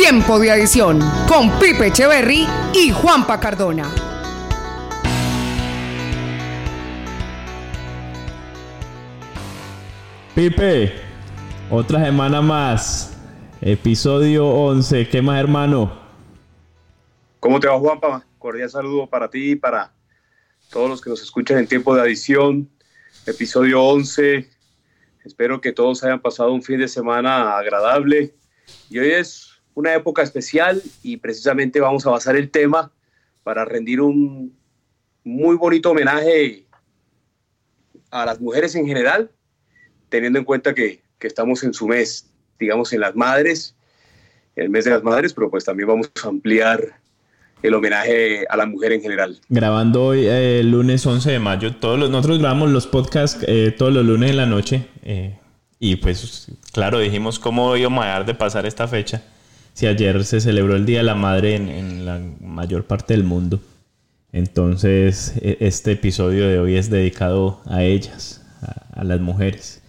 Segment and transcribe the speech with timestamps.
[0.00, 0.98] Tiempo de Adición
[1.28, 3.86] con Pipe Echeverry y Juanpa Cardona.
[10.34, 10.94] Pipe,
[11.68, 13.14] otra semana más.
[13.60, 15.06] Episodio 11.
[15.06, 15.92] ¿Qué más, hermano?
[17.38, 18.24] ¿Cómo te va, Juanpa?
[18.38, 19.92] Cordial saludo para ti y para
[20.70, 22.70] todos los que nos escuchan en tiempo de adición.
[23.26, 24.48] Episodio 11.
[25.26, 28.34] Espero que todos hayan pasado un fin de semana agradable.
[28.88, 32.90] Y hoy es una época especial y precisamente vamos a basar el tema
[33.42, 34.56] para rendir un
[35.24, 36.64] muy bonito homenaje
[38.10, 39.30] a las mujeres en general,
[40.08, 43.76] teniendo en cuenta que, que estamos en su mes, digamos, en las madres,
[44.56, 47.00] el mes de las madres, pero pues también vamos a ampliar
[47.62, 49.38] el homenaje a la mujer en general.
[49.48, 51.76] Grabando hoy eh, lunes 11 de mayo.
[51.76, 54.86] Todos los, nosotros grabamos los podcasts eh, todos los lunes en la noche.
[55.02, 55.36] eh,
[55.82, 59.22] y pues, claro, dijimos cómo íbamos a dejar de pasar esta fecha.
[59.80, 63.24] Si ayer se celebró el Día de la Madre en, en la mayor parte del
[63.24, 63.60] mundo.
[64.30, 69.80] Entonces, e- este episodio de hoy es dedicado a ellas, a, a las mujeres.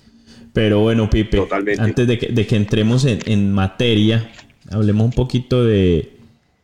[0.53, 1.81] Pero bueno, Pipe, Totalmente.
[1.81, 4.31] antes de que, de que entremos en, en materia,
[4.69, 6.13] hablemos un poquito de,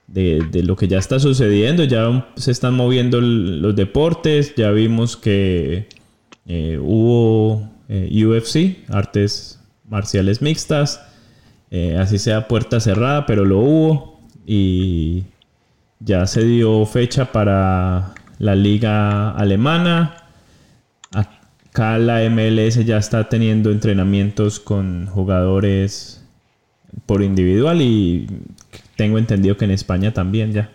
[0.07, 1.83] de, de lo que ya está sucediendo.
[1.83, 4.55] Ya se están moviendo los deportes.
[4.55, 5.87] Ya vimos que
[6.45, 11.01] eh, hubo eh, UFC, artes marciales mixtas.
[11.71, 14.21] Eh, así sea puerta cerrada, pero lo hubo.
[14.45, 15.25] Y
[15.99, 20.23] ya se dio fecha para la liga alemana.
[21.11, 26.23] Acá la MLS ya está teniendo entrenamientos con jugadores
[27.05, 28.27] por individual y
[28.95, 30.71] tengo entendido que en España también ya.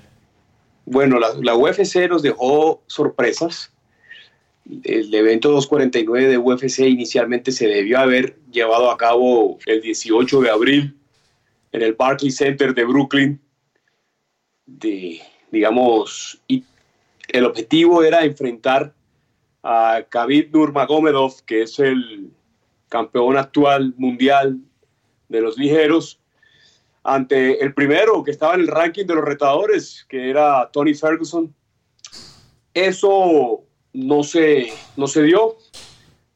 [0.85, 3.71] Bueno, la, la UFC nos dejó sorpresas.
[4.65, 10.51] El evento 249 de UFC inicialmente se debió haber llevado a cabo el 18 de
[10.51, 10.97] abril
[11.73, 13.41] en el Barclays Center de Brooklyn.
[15.51, 16.65] Digamos, y
[17.29, 18.95] el objetivo era enfrentar
[19.63, 22.31] a Khabib Nurmagomedov, que es el
[22.89, 24.59] campeón actual mundial
[25.29, 26.21] de los ligeros,
[27.05, 31.55] ante el primero que estaba en el ranking de los retadores, que era Tony Ferguson.
[32.75, 35.57] Eso no se, no se dio.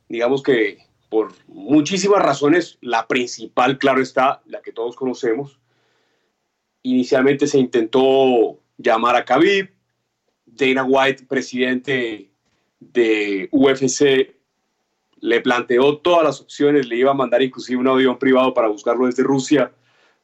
[0.08, 5.58] Digamos que por muchísimas razones, la principal, claro está, la que todos conocemos.
[6.82, 9.70] Inicialmente se intentó llamar a Khabib.
[10.44, 12.30] Dana White, presidente
[12.80, 14.34] de UFC,
[15.20, 19.06] le planteó todas las opciones, le iba a mandar inclusive un avión privado para buscarlo
[19.06, 19.72] desde Rusia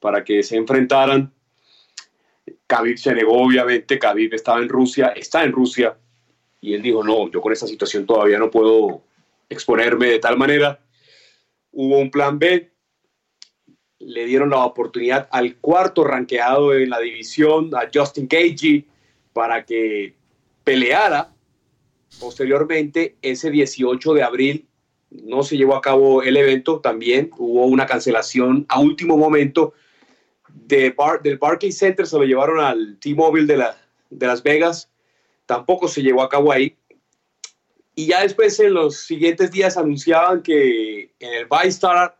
[0.00, 1.32] para que se enfrentaran.
[2.66, 5.96] Khabib se negó, obviamente, Khabib estaba en Rusia, está en Rusia,
[6.62, 9.02] y él dijo, no, yo con esta situación todavía no puedo
[9.48, 10.80] exponerme de tal manera.
[11.72, 12.70] Hubo un plan B,
[13.98, 18.86] le dieron la oportunidad al cuarto ranqueado en la división, a Justin Gagey,
[19.32, 20.14] para que
[20.62, 21.32] peleara.
[22.20, 24.68] Posteriormente, ese 18 de abril,
[25.10, 29.74] no se llevó a cabo el evento, también hubo una cancelación a último momento
[30.48, 30.94] de
[31.24, 33.76] del Barclays Center, se lo llevaron al T-Mobile de, la,
[34.10, 34.91] de Las Vegas,
[35.46, 36.76] tampoco se llevó a cabo ahí.
[37.94, 42.18] Y ya después en los siguientes días anunciaban que en el ViStar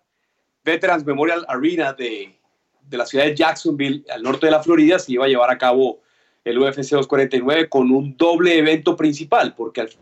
[0.64, 2.38] Veterans Memorial Arena de,
[2.82, 5.58] de la ciudad de Jacksonville, al norte de la Florida, se iba a llevar a
[5.58, 6.00] cabo
[6.44, 10.00] el UFC 249 con un doble evento principal, porque al fin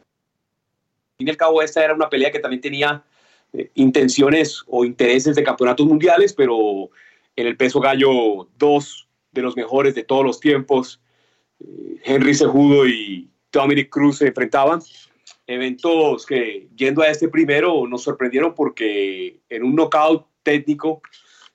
[1.18, 3.04] y al cabo esta era una pelea que también tenía
[3.52, 6.90] eh, intenciones o intereses de campeonatos mundiales, pero
[7.36, 11.00] en el peso gallo dos de los mejores de todos los tiempos,
[12.04, 14.80] Henry Cejudo y Dominic Cruz se enfrentaban.
[15.46, 21.02] Eventos que yendo a este primero nos sorprendieron porque en un knockout técnico,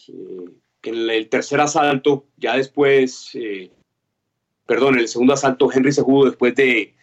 [0.07, 0.49] eh,
[0.83, 3.71] en el tercer asalto, ya después, eh,
[4.65, 6.93] perdón, en el segundo asalto, Henry Cejudo, después de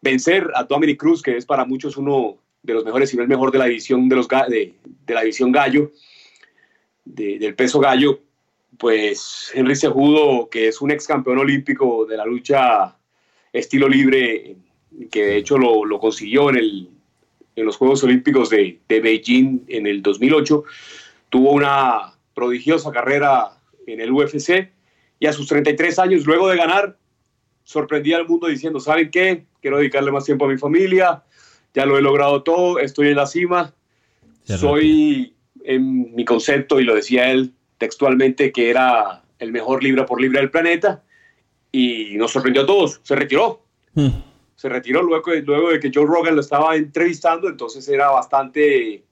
[0.00, 3.28] vencer a Dominic Cruz, que es para muchos uno de los mejores, si no el
[3.28, 5.92] mejor de la división, de los, de, de la división gallo,
[7.04, 8.20] de, del peso gallo,
[8.78, 12.96] pues Henry Cejudo, que es un ex campeón olímpico de la lucha
[13.52, 14.56] estilo libre,
[15.10, 16.88] que de hecho lo, lo consiguió en, el,
[17.56, 20.64] en, los Juegos Olímpicos de, de, Beijing en el 2008,
[21.28, 23.50] tuvo una prodigiosa carrera
[23.86, 24.70] en el UFC
[25.18, 26.96] y a sus 33 años, luego de ganar,
[27.64, 29.44] sorprendía al mundo diciendo, ¿saben qué?
[29.60, 31.22] Quiero dedicarle más tiempo a mi familia,
[31.74, 33.74] ya lo he logrado todo, estoy en la cima,
[34.44, 35.34] soy
[35.64, 40.40] en mi concepto, y lo decía él textualmente, que era el mejor libra por libra
[40.40, 41.02] del planeta,
[41.72, 43.62] y nos sorprendió a todos, se retiró.
[43.94, 44.10] Hmm.
[44.54, 49.02] Se retiró luego, luego de que Joe Rogan lo estaba entrevistando, entonces era bastante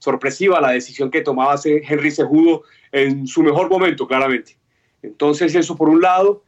[0.00, 4.58] sorpresiva la decisión que tomaba Henry Cejudo en su mejor momento, claramente.
[5.00, 6.42] Entonces eso por un lado.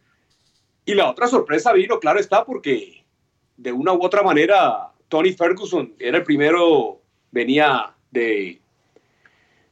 [0.84, 3.04] Y la otra sorpresa vino, claro está, porque
[3.56, 7.00] de una u otra manera Tony Ferguson era el primero,
[7.30, 8.60] venía de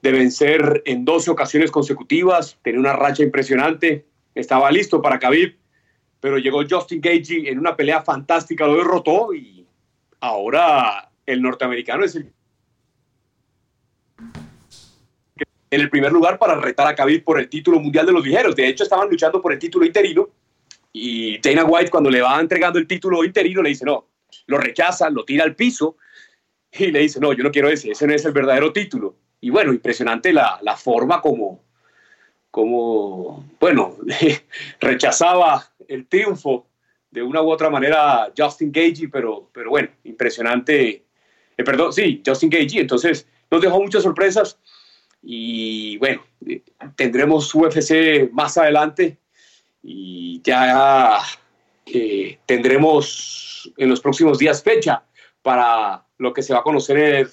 [0.02, 4.04] de vencer en 12 ocasiones consecutivas, tenía una racha impresionante,
[4.34, 5.56] estaba listo para Khabib,
[6.20, 9.64] pero llegó Justin Gagey en una pelea fantástica, lo derrotó y
[10.20, 12.32] ahora el norteamericano es el
[15.70, 18.54] en el primer lugar para retar a Khabib por el título mundial de los ligeros.
[18.54, 20.28] De hecho, estaban luchando por el título interino
[20.93, 24.06] y Dana White cuando le va entregando el título interino le dice, no,
[24.49, 25.96] lo rechaza, lo tira al piso
[26.72, 29.50] y le dice, no, yo no quiero ese, ese no es el verdadero título y
[29.50, 31.61] bueno, impresionante la, la forma como,
[32.50, 33.97] como, bueno,
[34.81, 36.69] rechazaba el triunfo
[37.11, 41.05] de una u otra manera Justin Gagey, pero, pero bueno, impresionante.
[41.56, 42.79] Eh, perdón, sí, Justin Gagey.
[42.79, 44.59] Entonces, nos dejó muchas sorpresas
[45.23, 46.62] y bueno, eh,
[46.95, 49.19] tendremos UFC más adelante
[49.83, 51.19] y ya
[51.87, 55.03] eh, tendremos en los próximos días fecha
[55.43, 57.29] para lo que se va a conocer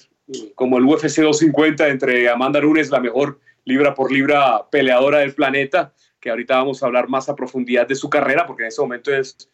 [0.54, 5.92] como el UFC 250 entre Amanda Nunes, la mejor libra por libra peleadora del planeta,
[6.18, 9.14] que ahorita vamos a hablar más a profundidad de su carrera, porque en ese momento
[9.14, 9.50] es,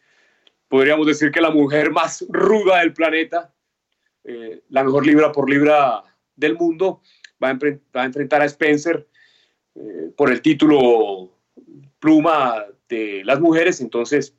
[0.67, 3.53] podríamos decir que la mujer más ruda del planeta,
[4.23, 6.03] eh, la mejor libra por libra
[6.35, 7.01] del mundo,
[7.41, 9.07] va a, enfrentar a Spencer
[9.75, 11.31] eh, por el título
[11.99, 14.35] pluma de las mujeres, entonces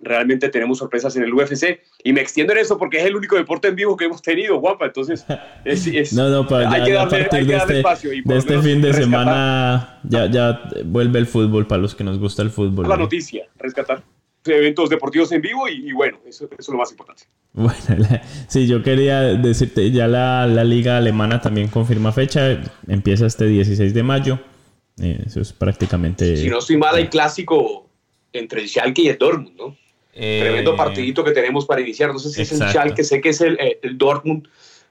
[0.00, 3.36] realmente tenemos sorpresas en el UFC y me extiendo en eso porque es el único
[3.36, 4.86] deporte en vivo que hemos tenido, guapa.
[4.86, 5.24] Entonces,
[5.64, 8.12] es, es, no, no, para hay, que darle, hay que darle este, espacio.
[8.12, 12.18] Y de este fin de semana ya, ya vuelve el fútbol para los que nos
[12.18, 12.88] gusta el fútbol.
[12.88, 13.02] La ¿no?
[13.02, 14.02] noticia, rescatar
[14.46, 17.24] eventos deportivos en vivo y, y bueno, eso, eso, es lo más importante.
[17.52, 23.26] Bueno, la, sí, yo quería decirte, ya la, la, liga alemana también confirma fecha, empieza
[23.26, 24.38] este 16 de mayo,
[25.00, 26.36] eh, eso es prácticamente...
[26.36, 27.88] Si no estoy mal, hay clásico
[28.32, 29.76] entre el Schalke y el Dortmund, ¿no?
[30.20, 32.12] Eh, Tremendo partidito que tenemos para iniciar.
[32.12, 32.64] No sé si exacto.
[32.64, 34.48] es el Schalke, sé que es el, eh, el, Dortmund,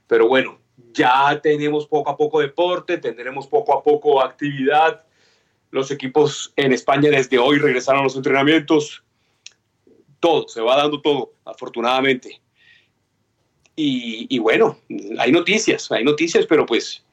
[0.08, 0.58] pero bueno,
[0.94, 5.04] ya tenemos poco a poco deporte, tendremos poco a poco actividad.
[5.70, 9.04] Los equipos en España desde hoy regresaron a los entrenamientos.
[10.22, 12.42] Todo, se va dando todo, afortunadamente.
[13.76, 14.80] Y, y bueno,
[15.20, 17.04] hay noticias, hay noticias, pero pues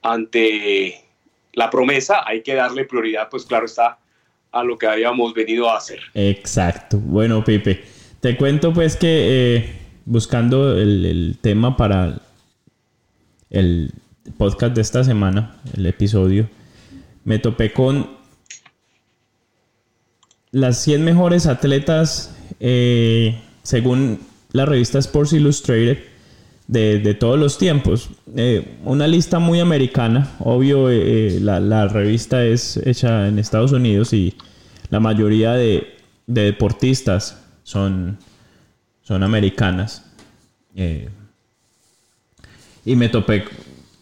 [0.00, 1.04] ante
[1.52, 3.98] la promesa hay que darle prioridad, pues claro está,
[4.52, 6.00] a lo que habíamos venido a hacer.
[6.14, 6.98] Exacto.
[6.98, 7.82] Bueno, Pipe,
[8.20, 9.72] te cuento pues que eh,
[10.04, 12.20] buscando el, tema para
[13.50, 13.92] el
[14.36, 16.48] podcast de esta semana, el episodio,
[17.24, 18.10] me topé con
[20.50, 24.20] las 100 mejores atletas eh, según
[24.52, 25.98] la revista Sports Illustrated
[26.68, 28.10] de, de todos los tiempos.
[28.36, 34.12] Eh, una lista muy americana, obvio, eh, la, la, revista es hecha en Estados Unidos
[34.12, 34.36] y
[34.90, 35.96] la mayoría de,
[36.26, 38.18] de deportistas son,
[39.02, 40.04] son americanas.
[40.76, 41.08] Eh,
[42.84, 43.44] y me topé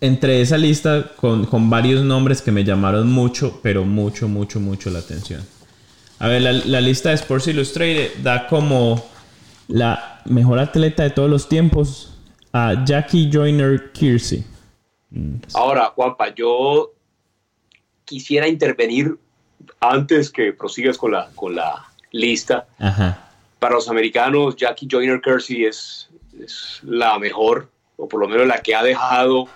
[0.00, 4.90] entre esa lista con, con, varios nombres que me llamaron mucho, pero mucho, mucho, mucho
[4.90, 5.40] la atención.
[6.18, 9.04] A ver, la, la lista de Sports Illustrated da como
[9.68, 12.15] la mejor atleta de todos los tiempos
[12.56, 14.44] a Jackie Joyner Kersey.
[15.54, 16.92] Ahora, Juanpa, yo
[18.04, 19.16] quisiera intervenir
[19.80, 22.66] antes que prosigas con la, con la lista.
[22.78, 23.30] Ajá.
[23.58, 26.08] Para los americanos, Jackie Joyner Kersey es
[26.42, 29.48] es la mejor, o por lo menos la que ha dejado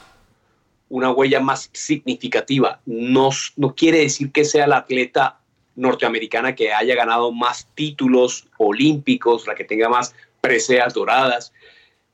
[0.88, 2.80] una huella más significativa.
[2.86, 5.38] No, no quiere decir que sea la atleta
[5.76, 11.52] norteamericana que haya ganado más títulos olímpicos, la que tenga más preseas doradas.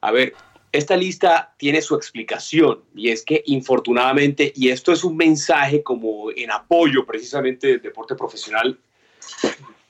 [0.00, 0.34] A ver,
[0.72, 6.30] esta lista tiene su explicación y es que infortunadamente, y esto es un mensaje como
[6.30, 8.78] en apoyo precisamente del deporte profesional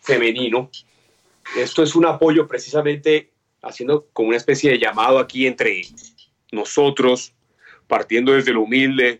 [0.00, 0.70] femenino,
[1.56, 3.30] esto es un apoyo precisamente
[3.62, 5.82] haciendo como una especie de llamado aquí entre
[6.52, 7.32] nosotros,
[7.86, 9.18] partiendo desde lo humilde,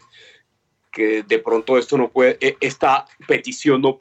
[0.93, 3.99] que de pronto esto no puede, e, esta petición no,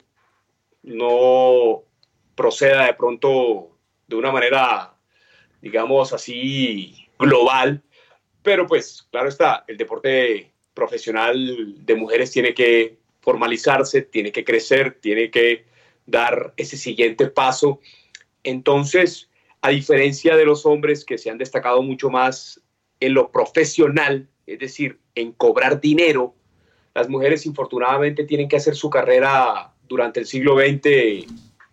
[0.84, 1.84] no
[2.36, 3.72] proceda de pronto
[4.08, 4.94] de una manera,
[5.62, 7.84] digamos así, global,
[8.42, 15.00] pero pues claro está, el deporte profesional de mujeres tiene que formalizarse, tiene que crecer,
[15.02, 15.66] tiene que
[16.06, 17.80] dar ese siguiente paso.
[18.44, 19.30] Entonces,
[19.62, 22.62] a diferencia de los hombres que se han destacado mucho más
[23.00, 26.36] en lo profesional, es decir, en cobrar dinero,
[26.94, 31.26] las mujeres infortunadamente tienen que hacer su carrera durante el siglo XX,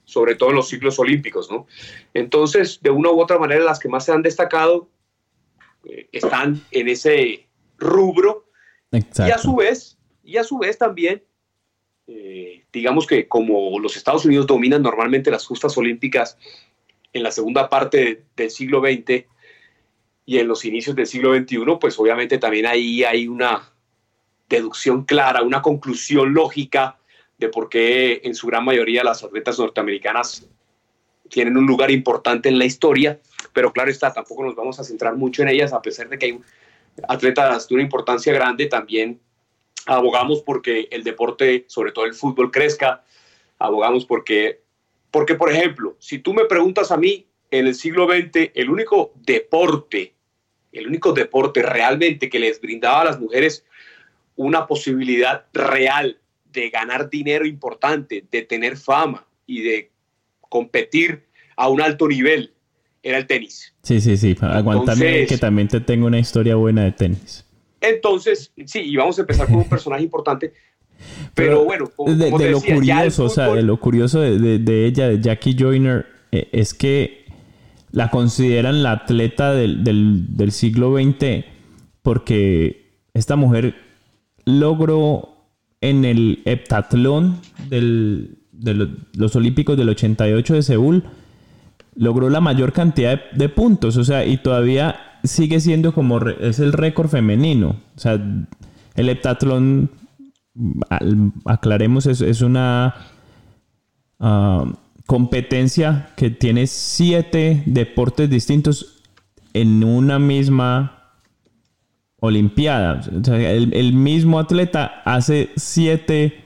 [0.05, 1.67] sobre todo en los ciclos olímpicos, ¿no?
[2.15, 4.89] Entonces, de una u otra manera, las que más se han destacado
[5.85, 7.47] eh, están en ese
[7.79, 8.49] rubro.
[8.91, 11.23] Y a su vez, y a su vez también,
[12.07, 16.37] eh, digamos que como los Estados Unidos dominan normalmente las justas olímpicas
[17.13, 19.25] en la segunda parte del siglo XX,
[20.25, 23.71] y en los inicios del siglo XXI, pues obviamente también ahí hay una
[24.49, 26.99] deducción clara, una conclusión lógica
[27.39, 30.47] de por qué en su gran mayoría las atletas norteamericanas
[31.29, 33.19] tienen un lugar importante en la historia,
[33.53, 36.27] pero claro está, tampoco nos vamos a centrar mucho en ellas, a pesar de que
[36.27, 36.41] hay
[37.09, 39.21] atletas de una importancia grande, también
[39.87, 43.05] abogamos porque el deporte, sobre todo el fútbol, crezca,
[43.59, 44.61] abogamos porque,
[45.11, 49.13] porque por ejemplo, si tú me preguntas a mí, en el siglo XX el único
[49.15, 50.15] deporte,
[50.73, 53.65] el único deporte realmente que les brindaba a las mujeres
[54.37, 56.19] una posibilidad real
[56.51, 59.91] de ganar dinero importante, de tener fama y de
[60.41, 61.25] competir
[61.57, 62.55] a un alto nivel,
[63.03, 63.75] era el tenis.
[63.83, 64.37] Sí, sí, sí.
[64.41, 67.45] Aguantame que también te tengo una historia buena de tenis.
[67.81, 70.53] Entonces, sí, y vamos a empezar con un personaje importante.
[71.35, 76.07] Pero, bueno, de, lo curioso, o sea, de lo curioso de, ella, de Jackie Joyner,
[76.31, 77.25] eh, es que
[77.91, 81.45] la consideran la atleta del, siglo XX
[82.03, 83.75] porque esta mujer
[84.45, 85.29] logró
[85.81, 91.05] en el heptatlón de los Olímpicos del 88 de Seúl,
[91.95, 96.73] logró la mayor cantidad de, puntos, o sea, y todavía sigue siendo como, es el
[96.73, 98.21] récord femenino, o sea,
[98.95, 99.91] el heptatlón,
[101.45, 102.95] aclaremos, es, una...
[104.21, 104.65] Ah,
[105.05, 109.03] competencia que tiene siete deportes distintos
[109.53, 111.03] en una misma
[112.25, 113.01] Olimpiada.
[113.33, 116.45] el, mismo atleta hace siete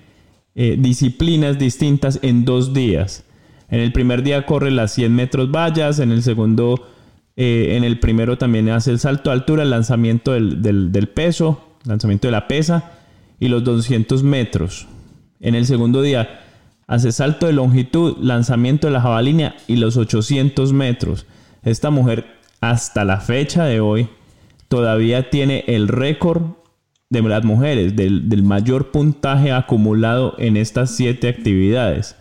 [0.54, 3.25] eh, disciplinas distintas en dos días.
[3.68, 6.86] En el primer día corre las 100 metros vallas, en el segundo,
[7.36, 11.76] eh, en el primero también hace el salto a altura, el lanzamiento del, del peso,
[11.84, 12.92] lanzamiento de la pesa
[13.40, 14.86] y los 200 metros.
[15.40, 16.40] En el segundo día
[16.86, 21.26] hace salto de longitud, lanzamiento de la jabalina y los 800 metros.
[21.62, 22.26] Esta mujer
[22.60, 24.08] hasta la fecha de hoy
[24.68, 26.42] todavía tiene el récord
[27.08, 32.16] de las mujeres del, mayor puntaje acumulado en estas siete actividades.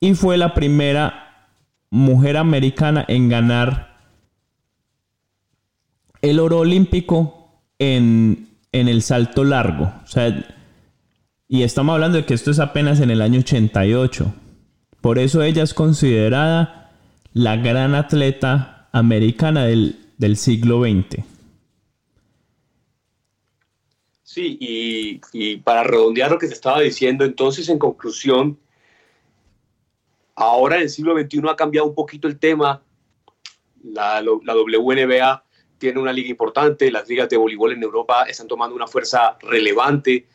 [0.00, 1.50] Y fue la primera
[1.90, 3.96] mujer americana en ganar
[6.22, 9.92] el oro olímpico en, en el salto largo.
[10.04, 10.44] O sea,
[11.48, 14.34] y estamos hablando de que esto es apenas en el año 88.
[15.00, 16.92] Por eso ella es considerada
[17.32, 19.96] la gran atleta americana del,
[20.36, 21.24] siglo XX.
[24.24, 28.58] Sí, y, para redondear lo que se estaba diciendo, entonces en conclusión,
[30.38, 32.82] ahora en el siglo XXI ha cambiado un poquito el tema.
[33.82, 35.44] La, la, WNBA
[35.78, 40.26] tiene una liga importante, las ligas de voleibol en Europa están tomando una fuerza relevante.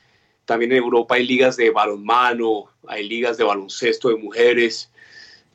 [0.45, 4.91] También en Europa hay ligas de balonmano, hay ligas de baloncesto de mujeres.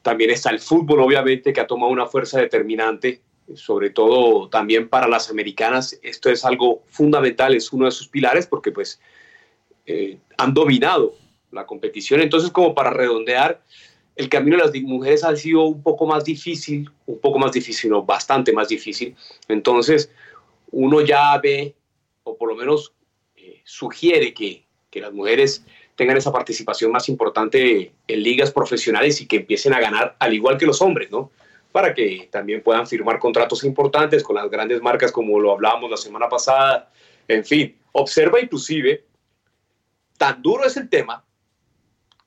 [0.02, 3.20] También está el fútbol, obviamente, que ha tomado una fuerza determinante,
[3.54, 5.98] sobre todo también para las americanas.
[6.02, 9.00] Esto es algo fundamental, es uno de sus pilares, porque pues
[9.84, 11.14] eh, han dominado
[11.50, 12.20] la competición.
[12.20, 13.62] Entonces, como para redondear,
[14.18, 17.90] el camino de las mujeres ha sido un poco más difícil, un poco más difícil,
[17.90, 19.16] no, bastante más difícil.
[19.48, 20.10] Entonces,
[20.70, 21.74] uno ya ve,
[22.24, 22.92] o por lo menos
[23.36, 25.64] eh, sugiere que que las mujeres
[25.96, 30.56] tengan esa participación más importante en ligas profesionales y que empiecen a ganar al igual
[30.56, 31.30] que los hombres, ¿no?
[31.72, 35.96] para que también puedan firmar contratos importantes con las grandes marcas como lo hablábamos la
[35.96, 36.90] semana pasada.
[37.26, 39.04] En fin, observa inclusive,
[40.16, 41.24] tan duro es el tema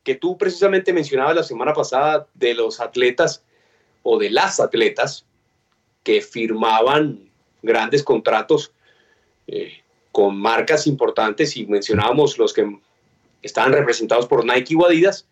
[0.04, 3.44] que tú precisamente mencionabas la semana pasada de los atletas
[4.04, 5.26] o de las atletas
[6.04, 7.30] que firmaban
[7.62, 8.72] grandes contratos
[9.48, 9.74] eh,
[10.12, 12.80] con marcas importantes y mencionábamos los que
[13.42, 15.28] estaban representados por Nike o Adidas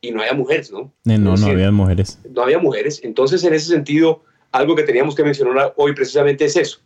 [0.00, 0.92] y no había mujeres, ¿no?
[1.06, 2.18] Eh, no, no, había mujeres.
[2.30, 3.00] No había mujeres.
[3.02, 6.80] Entonces, en ese sentido, algo que teníamos que mencionar hoy precisamente es eso.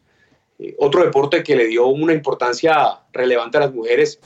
[0.58, 4.20] Eh, otro deporte que le dio una importancia relevante a las mujeres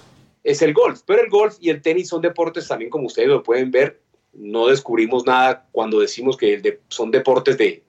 [0.45, 1.01] es el golf.
[1.07, 4.01] Pero el golf y el tenis son deportes también, como ustedes lo pueden ver,
[4.35, 7.83] no descubrimos nada cuando decimos que son deportes de,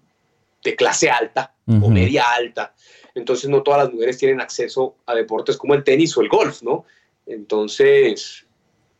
[0.78, 2.74] clase alta o media alta.
[3.14, 6.64] Entonces no todas las mujeres tienen acceso a deportes como el tenis o el golf,
[6.64, 6.86] ¿no?
[7.28, 8.48] Entonces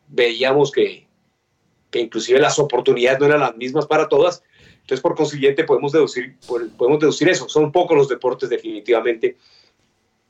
[0.06, 1.08] veíamos que,
[1.90, 4.44] que inclusive las oportunidades no eran las mismas para todas.
[4.80, 7.48] Entonces, por consiguiente, podemos deducir, podemos deducir eso.
[7.48, 9.36] Son pocos los deportes definitivamente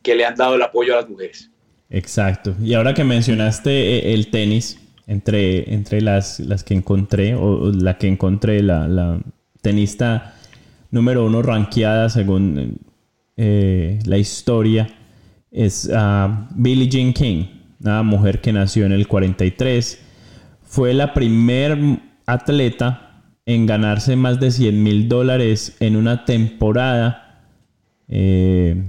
[0.02, 1.50] que le han dado el apoyo a las mujeres.
[1.90, 2.54] Exacto.
[2.62, 7.96] Y ahora que mencionaste eh, el tenis, entre, entre las, las que encontré, o la
[7.98, 9.20] que encontré, la,
[9.62, 10.34] tenista
[10.90, 12.78] número uno ranqueada según
[13.36, 14.88] eh, la historia,
[15.50, 17.46] es uh, Billie Jean King,
[17.80, 20.00] una mujer que nació en el 43.
[20.62, 21.78] Fue la primer
[22.26, 27.44] atleta en ganarse más de 100 mil dólares en una temporada.
[28.08, 28.82] Eh,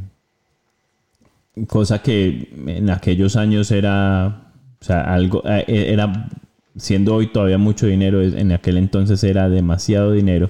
[1.66, 6.30] cosa que en aquellos años era, o sea, algo, eh, era,
[6.76, 10.50] siendo hoy todavía mucho dinero, en aquel entonces era demasiado dinero.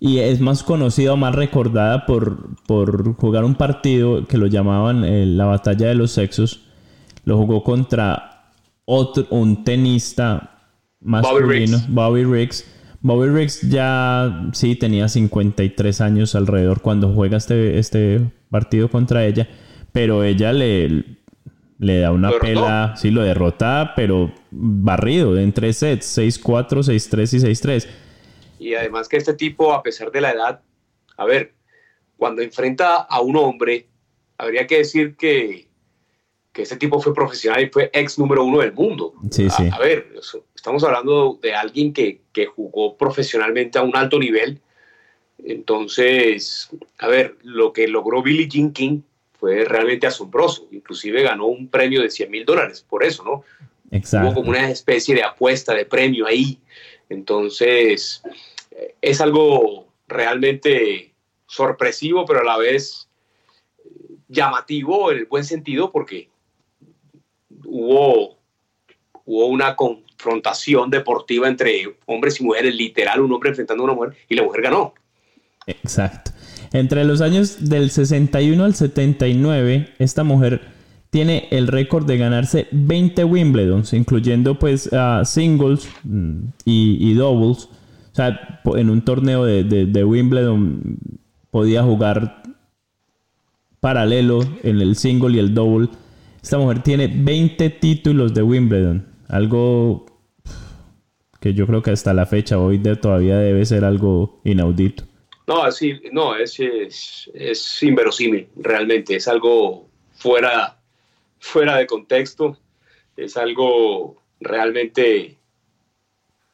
[0.00, 5.04] Y es más conocida o más recordada por, por jugar un partido que lo llamaban
[5.04, 6.66] eh, la batalla de los sexos.
[7.24, 8.50] Lo jugó contra
[8.84, 10.60] otro, un tenista
[11.00, 12.66] masculino, Bobby Riggs.
[13.00, 19.48] Bobby Riggs ya sí tenía 53 años alrededor cuando juega este, este partido contra ella
[19.94, 21.04] pero ella le,
[21.78, 27.54] le da una pela, sí, lo derrota, pero barrido en tres sets, 6-4, 6-3 y
[27.54, 27.88] 6-3.
[28.58, 30.60] Y además que este tipo, a pesar de la edad,
[31.16, 31.52] a ver,
[32.16, 33.86] cuando enfrenta a un hombre,
[34.36, 35.68] habría que decir que,
[36.52, 39.14] que este tipo fue profesional y fue ex número uno del mundo.
[39.30, 39.68] Sí, sí.
[39.70, 40.12] A ver,
[40.56, 44.60] estamos hablando de alguien que, que jugó profesionalmente a un alto nivel.
[45.38, 49.02] Entonces, a ver, lo que logró Billie Jean King
[49.44, 50.66] fue realmente asombroso.
[50.70, 53.44] Inclusive ganó un premio de 100 mil dólares por eso, ¿no?
[53.90, 54.28] Exacto.
[54.28, 56.58] Hubo como una especie de apuesta, de premio ahí.
[57.10, 58.22] Entonces,
[58.70, 61.12] eh, es algo realmente
[61.46, 63.06] sorpresivo, pero a la vez
[63.84, 63.90] eh,
[64.28, 66.30] llamativo en el buen sentido, porque
[67.66, 68.38] hubo,
[69.26, 74.16] hubo una confrontación deportiva entre hombres y mujeres, literal, un hombre enfrentando a una mujer,
[74.26, 74.94] y la mujer ganó.
[75.66, 76.30] Exacto.
[76.74, 80.60] Entre los años del 61 al 79, esta mujer
[81.10, 84.90] tiene el récord de ganarse 20 Wimbledons, incluyendo pues
[85.22, 87.66] singles mm, y, doubles.
[87.66, 90.98] O sea, en un torneo de, Wimbledon
[91.52, 92.42] podía jugar
[93.78, 95.90] paralelo en el single y el double.
[96.42, 99.06] Esta mujer tiene 20 títulos de Wimbledon.
[99.28, 100.06] Algo
[101.38, 105.04] que yo creo que hasta la fecha hoy de, todavía debe ser algo inaudito.
[105.46, 110.78] No, así, no, es, es, inverosímil, realmente, es algo fuera,
[111.38, 112.56] fuera de contexto,
[113.16, 115.36] es algo realmente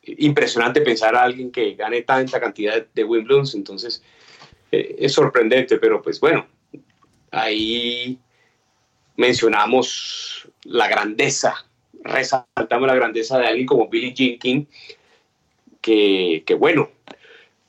[0.03, 4.03] impresionante pensar a alguien que gane tanta cantidad de Wimbledon, entonces
[4.73, 6.49] eh, es sorprendente, pero pues bueno,
[7.31, 8.19] ahí
[9.17, 11.65] mencionamos la grandeza,
[12.03, 14.65] resaltamos la grandeza de alguien como Billie Jean King,
[15.81, 16.91] que, que bueno,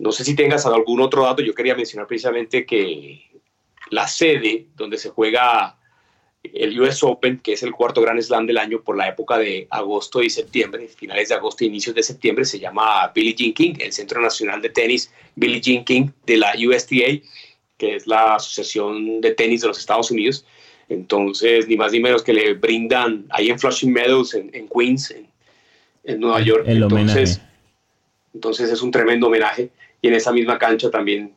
[0.01, 3.21] no sé si tengas algún otro dato, yo quería mencionar precisamente que
[3.91, 5.77] la sede donde se juega
[6.41, 9.67] el US Open, que es el cuarto Grand Slam del año por la época de
[9.69, 13.75] agosto y septiembre, finales de agosto e inicios de septiembre, se llama Billie Jean King,
[13.77, 17.21] el Centro Nacional de Tenis Billie Jean King de la USTA,
[17.77, 20.47] que es la Asociación de Tenis de los Estados Unidos.
[20.89, 25.13] Entonces, ni más ni menos que le brindan ahí en Flushing Meadows, en, Queens,
[26.03, 26.63] en, Nueva York.
[26.65, 27.39] El entonces,
[28.33, 29.69] entonces es un tremendo homenaje
[30.01, 31.35] y en esa misma cancha también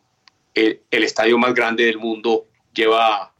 [0.55, 3.33] el, estadio más grande del mundo lleva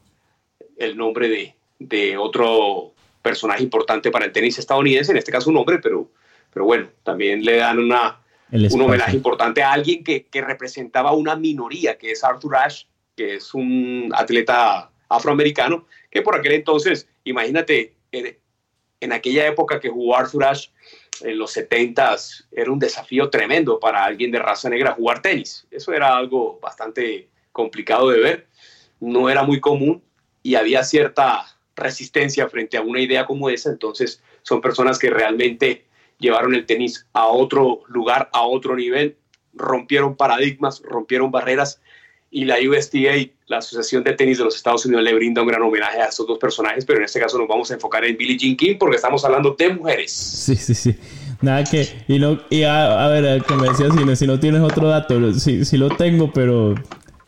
[0.77, 5.57] el nombre de, de, otro personaje importante para el tenis estadounidense, en este caso un
[5.57, 6.11] hombre, pero,
[6.53, 11.37] pero bueno, también le dan una, un homenaje importante a alguien que, que, representaba una
[11.37, 17.95] minoría, que es Arthur Ashe, que es un atleta afroamericano, que por aquel entonces, imagínate,
[18.13, 20.71] en aquella época que jugó Arthur Ashe,
[21.21, 22.17] en los 70
[22.53, 25.67] era un desafío tremendo para alguien de raza negra jugar tenis.
[25.71, 28.47] Eso era algo bastante complicado de ver,
[29.01, 30.03] no era muy común
[30.43, 31.47] y había cierta
[31.77, 35.85] resistencia frente a una idea como esa, entonces son personas que realmente
[36.19, 39.17] llevaron el tenis a otro lugar, a otro nivel,
[39.53, 41.81] rompieron paradigmas, rompieron barreras
[42.35, 45.63] y la USTA, la Asociación de Tenis de los Estados Unidos, le brinda un gran
[45.63, 48.37] homenaje a estos dos personajes, pero en este caso nos vamos a enfocar en Billie
[48.37, 50.11] Jean King porque estamos hablando de mujeres.
[50.11, 50.97] Sí, sí, sí.
[51.41, 51.87] Nada que...
[52.09, 55.77] Y, no, y a, ver, como decía, si, si no tienes otro dato, sí, sí
[55.77, 56.75] lo tengo, pero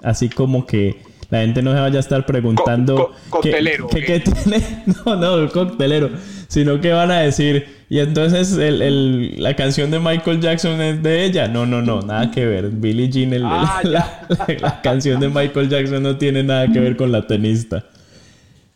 [0.03, 3.13] así como que la gente no se vaya a estar preguntando...
[3.31, 3.89] coctelero.
[3.89, 4.63] ¿qué, tiene?
[5.05, 6.11] No, no, el coctelero.
[6.49, 11.25] Sino que van a decir y entonces el, la canción de Michael Jackson es de
[11.25, 11.47] ella.
[11.47, 12.71] No, no, no, nada que ver.
[12.71, 17.27] Billie Jean, ah, la, canción de Michael Jackson no tiene nada que ver con la
[17.27, 17.85] tenista.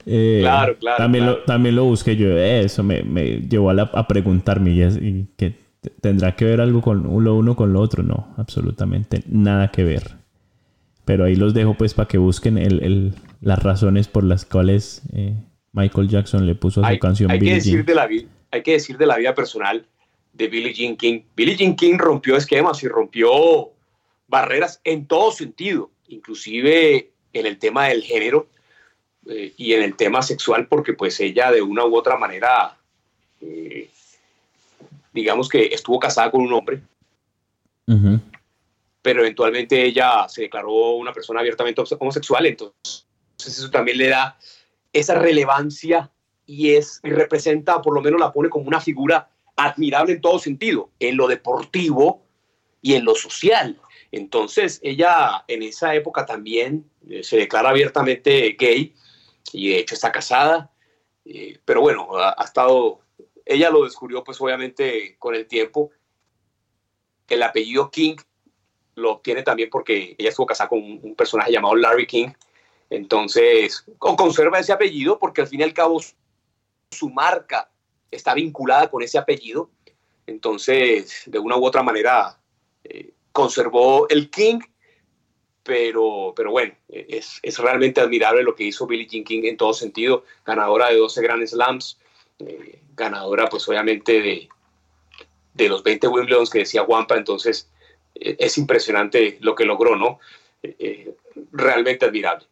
[0.07, 0.97] Eh, claro, claro.
[0.99, 2.37] También, Lo, también lo busqué yo.
[2.39, 5.59] Eso me, me llevó a, a preguntarme y, que
[6.01, 8.05] tendrá que ver algo con lo uno con lo otro.
[8.05, 10.20] No, absolutamente nada que ver.
[11.11, 15.35] Pero ahí los dejo pues para que busquen el, las razones por las cuales eh,
[15.73, 18.09] Michael Jackson le puso a su canción hay que decir De la,
[18.53, 19.85] hay que decir de la vida personal
[20.35, 21.23] de Billie Jean King.
[21.35, 23.71] Billie Jean King rompió esquemas y rompió
[24.29, 28.47] barreras en todo sentido, inclusive en el tema del género
[29.29, 32.77] eh, y en el tema sexual, porque pues ella de una u otra manera,
[33.41, 33.89] eh,
[35.13, 36.81] digamos que estuvo casada con un hombre,
[39.03, 43.07] pero eventualmente ella se declaró una persona abiertamente homosexual, entonces
[43.39, 44.39] eso también le da
[44.93, 46.11] esa relevancia
[46.47, 50.39] y es y representa, por lo menos la pone como una figura admirable en todo
[50.39, 52.23] sentido, en lo deportivo
[52.83, 53.81] y en lo social.
[54.13, 58.95] Entonces, ella en esa época también eh, se declara abiertamente gay
[59.53, 60.73] y de hecho está casada,
[61.25, 63.01] eh, pero bueno, ha, estado,
[63.45, 65.91] ella lo descubrió pues obviamente con el tiempo.
[67.29, 68.17] El apellido King
[68.95, 72.29] lo obtiene también porque ella estuvo casada con un, personaje llamado Larry King.
[72.89, 76.01] Entonces, conserva ese apellido porque al fin y al cabo
[76.91, 77.71] su marca
[78.11, 79.71] está vinculada con ese apellido.
[80.27, 82.39] Entonces, de una u otra manera,
[82.85, 84.61] eh, conservó el King,
[85.63, 89.73] pero, pero bueno, es, es, realmente admirable lo que hizo Billie Jean King en todo
[89.73, 91.99] sentido, ganadora de 12 Grand Slams,
[92.41, 94.49] eh, ganadora pues obviamente de,
[95.55, 97.71] de los 20 Wimbledons que decía Wampa, entonces
[98.21, 100.19] es impresionante lo que logró, ¿no?
[101.53, 102.47] realmente admirable.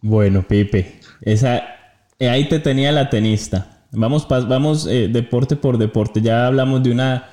[0.00, 1.82] Bueno, Pipe, esa
[2.22, 3.84] eh, ahí te tenía la tenista.
[3.90, 6.20] Vamos, vamos eh, deporte por deporte.
[6.20, 7.30] Ya hablamos de una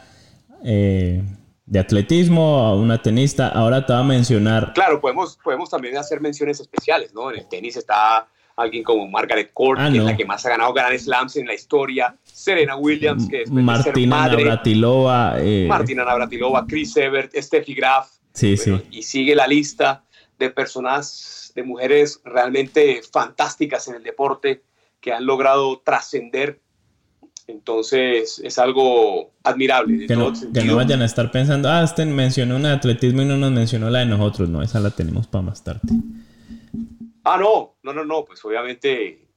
[0.63, 1.21] eh,
[1.67, 3.49] de atletismo a una tenista.
[3.49, 4.73] Ahora te voy a mencionar.
[4.73, 7.29] Claro, podemos, podemos también hacer menciones especiales, ¿no?
[7.29, 10.49] En el tenis está alguien como Margaret Court, ah, que es la que más ha
[10.49, 12.15] ganado Grand Slams en la historia.
[12.39, 15.36] Serena Williams, que es Martina Navratilova.
[15.67, 18.12] Martina Navratilova, Chris Evert, Steffi Graf.
[18.34, 18.80] Sí, sí.
[18.91, 20.06] Y sigue la lista
[20.38, 24.63] de personas, de mujeres realmente fantásticas en el deporte
[25.02, 26.62] que han logrado trascender.
[27.47, 30.08] Entonces es algo admirable.
[30.08, 33.52] que, no, vayan a estar pensando, ah, este mencionó una de atletismo y no nos
[33.52, 34.47] mencionó la de nosotros.
[34.47, 35.82] No, esa la tenemos para más tarde.
[37.25, 39.29] Ah, no, no, no, no, pues obviamente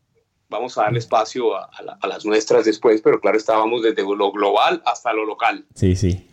[0.52, 1.68] vamos a darle espacio a,
[2.06, 5.64] las nuestras después, pero claro, estábamos desde lo global hasta lo local.
[5.74, 6.28] Sí, sí.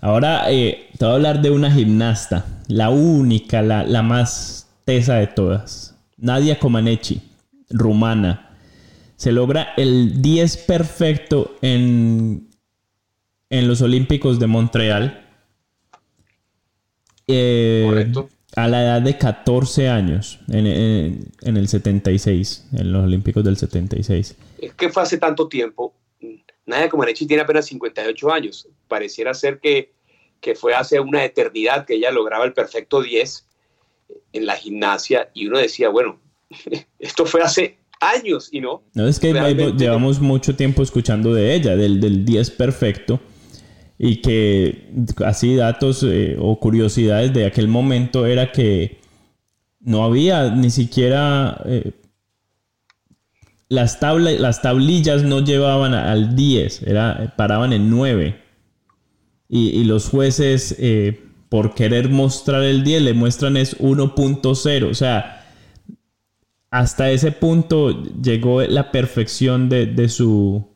[0.00, 5.14] Ahora eh, te voy a hablar de una gimnasta, la única, la, la más tesa
[5.16, 7.22] de todas, Nadia Comaneci,
[7.70, 8.48] rumana
[9.18, 12.48] se logra el 10 perfecto en,
[13.50, 15.26] en los Olímpicos de Montreal.
[17.26, 18.28] Eh, Correcto.
[18.58, 24.36] A la edad de 14 años, en, el 76, en los Olímpicos del 76.
[24.60, 25.94] Es que fue hace tanto tiempo.
[26.66, 28.68] Nadia Comaneci tiene apenas 58 años.
[28.88, 29.92] Pareciera ser que,
[30.40, 33.46] que fue hace una eternidad que ella lograba el perfecto 10
[34.32, 36.18] en la gimnasia y uno decía, bueno,
[36.98, 38.82] esto fue hace años y no.
[38.94, 39.32] No, es que
[39.76, 43.20] llevamos mucho tiempo escuchando de ella, del, del 10 perfecto,
[43.98, 44.90] y que
[45.26, 48.98] así datos eh, o curiosidades de aquel momento era que
[49.80, 51.60] no había ni siquiera...
[51.66, 51.92] Eh,
[53.68, 58.40] las, tablas, las tablillas no llevaban al 10, era, paraban en 9.
[59.50, 64.90] Y, los jueces, eh, por querer mostrar el 10, le muestran es 1.0.
[64.90, 65.38] O sea,
[66.70, 70.68] hasta ese punto llegó la perfección de, su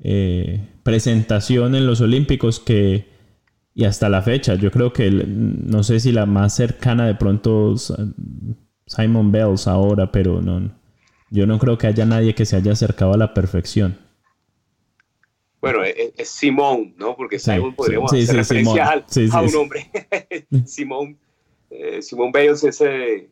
[0.00, 3.08] eh, presentación en los Olímpicos que
[3.74, 7.74] y hasta la fecha yo creo que no sé si la más cercana de pronto
[8.86, 10.70] Simon Bells ahora pero no
[11.30, 13.98] yo no creo que haya nadie que se haya acercado a la perfección
[15.60, 17.16] Bueno, es, es Simón, ¿no?
[17.16, 19.32] Porque Sí, Simon podríamos sí, hacer sí, referencia Simón.
[19.32, 19.90] a un hombre.
[20.66, 21.18] Simón,
[21.70, 23.28] eh, Simón Biles es eh,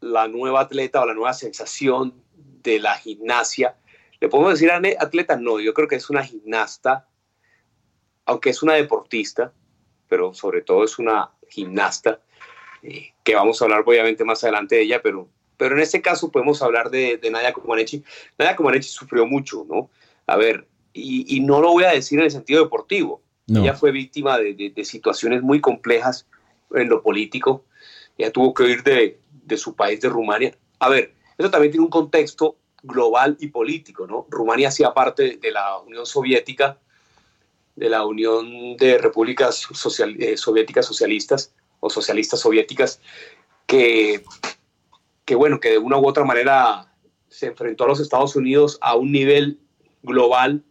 [0.00, 2.14] la nueva atleta o la nueva sensación
[2.62, 3.76] de la gimnasia.
[4.22, 5.36] ¿Le podemos decir ane- atleta?
[5.36, 7.08] No, yo creo que es una gimnasta,
[8.24, 9.52] aunque es una deportista,
[10.08, 12.20] pero sobre todo es una gimnasta,
[12.84, 16.30] eh, que vamos a hablar obviamente más adelante de ella, pero, pero en este caso
[16.30, 18.04] podemos hablar de, de Nadia Comaneci.
[18.38, 19.90] Nadia Comaneci sufrió mucho, ¿no?
[20.28, 23.22] A ver, y, y no lo voy a decir en el sentido deportivo.
[23.48, 23.62] No.
[23.62, 26.28] Ella fue víctima de, de- de situaciones muy complejas
[26.72, 27.64] en lo político.
[28.16, 30.56] Ella tuvo que huir de, de su país, de Rumania.
[30.78, 34.26] A ver, eso también tiene un contexto global y político, ¿no?
[34.28, 36.78] Rumania hacía parte de la Unión Soviética,
[37.76, 39.66] de la Unión de Repúblicas
[40.18, 43.00] eh, Soviéticas Socialistas o Socialistas Soviéticas,
[43.66, 44.24] que,
[45.24, 46.92] que, bueno, que de una u otra manera
[47.28, 49.58] se enfrentó a los Estados Unidos a un nivel
[50.02, 50.62] global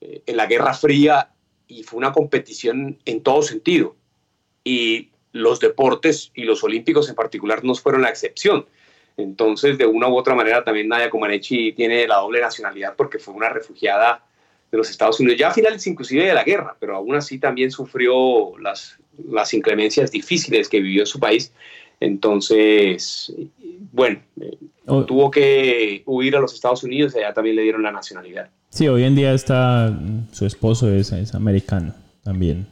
[0.00, 1.30] eh, en la Guerra Fría
[1.66, 3.96] y fue una competición en todo sentido.
[4.64, 8.66] Y los deportes y los olímpicos en particular no fueron la excepción.
[9.16, 13.34] Entonces, de una u otra manera, también Nadia Comaneci tiene la doble nacionalidad porque fue
[13.34, 14.24] una refugiada
[14.72, 17.70] de los Estados Unidos, ya a finales inclusive de la guerra, pero aún así también
[17.70, 18.98] sufrió las,
[19.30, 21.52] las inclemencias difíciles que vivió en su país.
[22.00, 23.32] Entonces,
[23.92, 27.82] bueno, eh, O- tuvo que huir a los Estados Unidos y allá también le dieron
[27.82, 28.48] la nacionalidad.
[28.70, 29.96] Sí, hoy en día está.
[30.32, 32.66] Su esposo es, es americano también.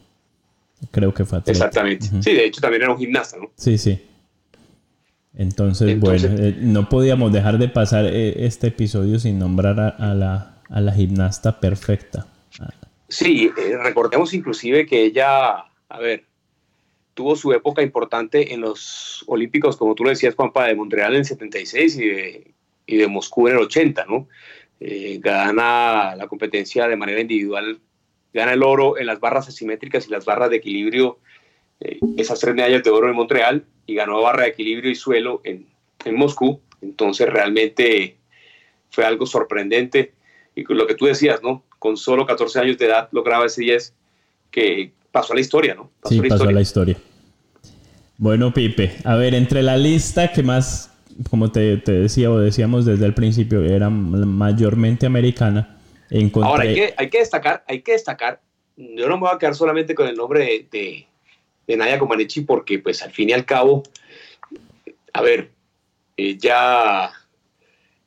[0.91, 1.51] Creo que fue atleta.
[1.57, 2.07] Exactamente.
[2.07, 2.21] Ujú.
[2.21, 3.49] Sí, de hecho también era un gimnasta, ¿no?
[3.55, 3.99] Sí, sí.
[5.35, 9.89] Entonces, Entonces- bueno, eh, no podíamos dejar de pasar eh, este episodio sin nombrar a,
[9.89, 12.27] a la, a la gimnasta perfecta.
[13.09, 15.57] Sí, eh, recordemos inclusive que ella,
[15.89, 16.25] a ver,
[17.13, 21.19] tuvo su época importante en los Olímpicos, como tú lo decías, Juanpa, de Montreal en
[21.19, 22.51] el 76 y de,
[22.87, 24.27] y de Moscú en el 80, ¿no?
[25.19, 27.79] Gana la competencia de manera individual,
[28.33, 31.19] gana el oro en las barras asimétricas y las barras de equilibrio,
[32.17, 35.67] esas tres medallas de oro en Montreal, y ganó barra de equilibrio y suelo en,
[36.05, 36.61] en Moscú.
[36.81, 38.17] Entonces realmente
[38.89, 40.13] fue algo sorprendente.
[40.55, 41.63] Y con lo que tú decías, ¿no?
[41.79, 43.93] Con solo 14 años de edad lograba ese 10
[44.51, 45.91] que pasó a la historia, ¿no?
[46.05, 46.97] sí, pasó a la historia.
[48.17, 50.91] Bueno, Pipe, a ver, entre la lista que más,
[51.29, 55.77] como te, te decía o decíamos desde el principio, era mayormente americana,
[56.09, 56.49] encontré...
[56.49, 58.41] Ahora, hay que, hay que destacar, hay que destacar,
[58.77, 61.07] yo no me voy a quedar solamente con el nombre de, de,
[61.67, 63.83] de Nadia Comaneci porque, pues, al fin y al cabo,
[65.13, 65.51] a ver,
[66.17, 67.11] ella,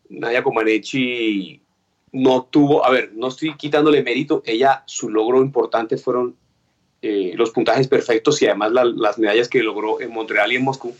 [0.09, 1.61] Nadia Comaneci
[2.13, 6.37] no tuvo, a ver, no estoy quitándole mérito, ella, su logro importante fueron
[7.03, 10.65] eh, los puntajes perfectos y además la- las medallas que logró en Montreal y en
[10.65, 10.97] Moscú,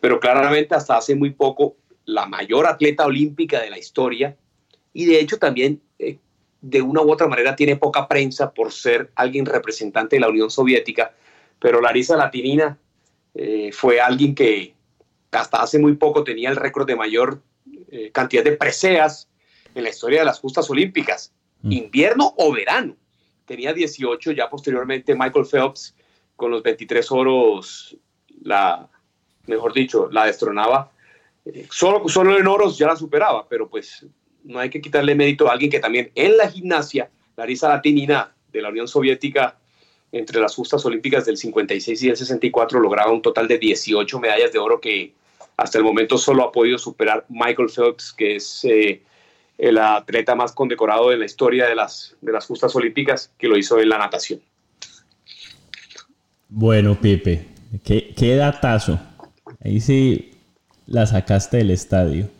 [0.00, 4.36] pero claramente hasta hace muy poco la mayor atleta olímpica de la historia
[4.94, 6.16] y de hecho también eh,
[6.62, 10.50] de una u otra manera tiene poca prensa por ser alguien representante de la Unión
[10.50, 11.14] Soviética,
[11.58, 12.78] pero Larisa Latinina
[13.34, 14.74] eh, fue alguien que
[15.30, 17.42] hasta hace muy poco tenía el récord de mayor
[17.90, 19.28] eh, cantidad de preseas
[19.74, 21.72] en la historia de las justas olímpicas, Mm.
[21.72, 22.96] invierno o verano.
[23.44, 25.94] Tenía 18, ya posteriormente Michael Phelps
[26.36, 27.96] con los 23 oros,
[28.42, 28.88] la,
[29.46, 30.92] mejor dicho, la destronaba.
[31.44, 34.06] Eh, solo, solo en oros ya la superaba, pero pues
[34.44, 38.62] no hay que quitarle mérito a alguien que también en la gimnasia, Larisa Latinina de
[38.62, 39.58] la Unión Soviética,
[40.12, 44.52] entre las justas olímpicas del 56 y el 64, lograba un total de 18 medallas
[44.52, 45.12] de oro que
[45.56, 49.02] hasta el momento solo ha podido superar Michael Phelps, que es eh,
[49.58, 53.58] el atleta más condecorado de la historia de las, de las justas olímpicas, que lo
[53.58, 54.40] hizo en la natación.
[56.48, 57.46] Bueno, Pipe,
[57.84, 59.00] qué, qué datazo.
[59.62, 60.30] Ahí sí
[60.86, 62.30] la sacaste del estadio.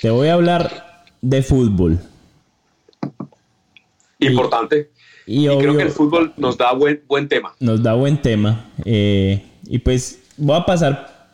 [0.00, 1.98] Te voy a hablar de fútbol.
[4.20, 4.90] Importante.
[5.30, 7.52] Y, Y creo obvio, que el fútbol nos da buen, buen tema.
[7.60, 8.64] nos da buen tema.
[8.84, 11.28] eh, y pues voy a pasar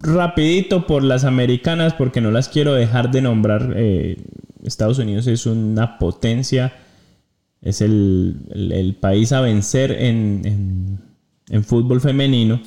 [0.00, 3.72] rapidito por las americanas porque no las quiero dejar de nombrar.
[3.76, 4.16] eh,
[4.64, 6.72] Estados Unidos es una potencia.
[7.60, 10.98] Es el, el- el país a vencer en, en-
[11.50, 12.60] en fútbol femenino.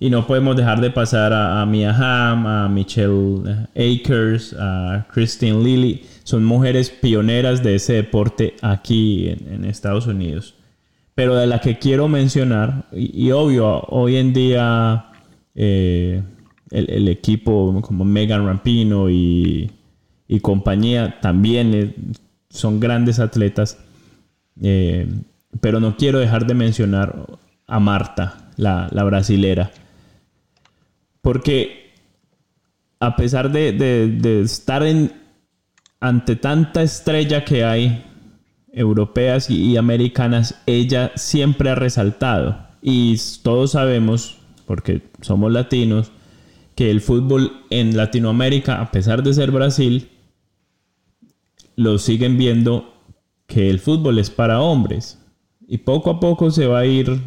[0.00, 5.62] Y no podemos dejar de pasar a, a Mia Hamm, a Michelle Akers, a Christine
[5.62, 6.02] Lilly.
[6.24, 10.54] Son mujeres pioneras de ese deporte aquí en, Estados Unidos.
[11.14, 15.10] Pero de la que quiero mencionar, y, obvio, hoy en día
[15.54, 16.22] eh,
[16.70, 19.70] el, equipo como Megan Rampino y,
[20.40, 21.94] compañía también eh,
[22.48, 23.78] son grandes atletas.
[24.62, 25.06] Eh,
[25.60, 27.26] pero no quiero dejar de mencionar
[27.66, 29.70] a Marta, la, brasilera.
[31.20, 31.92] Porque
[32.98, 35.23] a pesar de estar en,
[36.04, 38.04] ante tanta estrella que hay
[38.74, 42.58] europeas y, americanas, ella siempre ha resaltado.
[42.82, 44.36] Y todos sabemos,
[44.66, 46.12] porque somos latinos,
[46.74, 50.10] que el fútbol en Latinoamérica, a pesar de ser Brasil,
[51.74, 52.92] lo siguen viendo
[53.46, 55.18] que el fútbol es para hombres.
[55.66, 57.18] Y poco a poco se va a ir,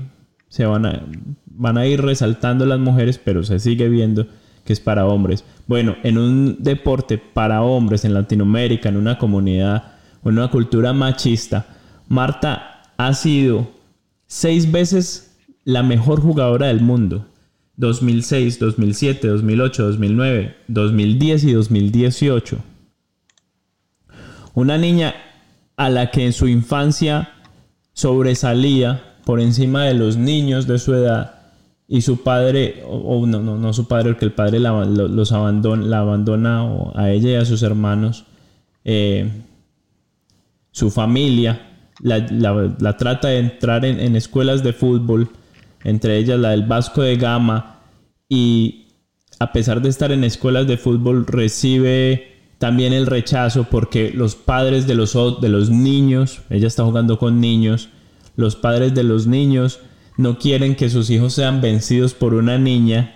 [0.50, 1.04] se van a,
[1.48, 4.28] van a ir resaltando las mujeres, pero se sigue viendo
[4.68, 5.46] que es para hombres.
[5.66, 9.94] Bueno, en un deporte para hombres en Latinoamérica, en una comunidad,
[10.26, 11.68] en una cultura machista,
[12.10, 13.72] Marta ha sido
[14.28, 17.26] seis veces la mejor jugadora del mundo.
[17.78, 22.58] 2006, 2007, 2008, 2009, 2010 y 2018.
[24.54, 25.16] Una niña
[25.78, 27.30] a la que en su infancia
[27.94, 31.37] sobresalía por encima de los niños de su edad
[31.88, 35.86] y su padre, o, no, no, no, su padre, porque el padre la, los abandona,
[35.86, 38.26] la abandona a ella y a sus hermanos,
[38.84, 39.30] eh,
[40.72, 41.68] su familia
[42.02, 45.30] la, trata de entrar en, en, escuelas de fútbol,
[45.84, 47.82] entre ellas la del Vasco de Gama,
[48.30, 48.88] y
[49.40, 54.88] a pesar de estar en escuelas de fútbol recibe también el rechazo porque los padres
[54.88, 57.90] de los, de los niños, ella está jugando con niños,
[58.36, 59.80] los padres de los niños
[60.18, 63.16] no quieren que sus hijos sean vencidos por una niña.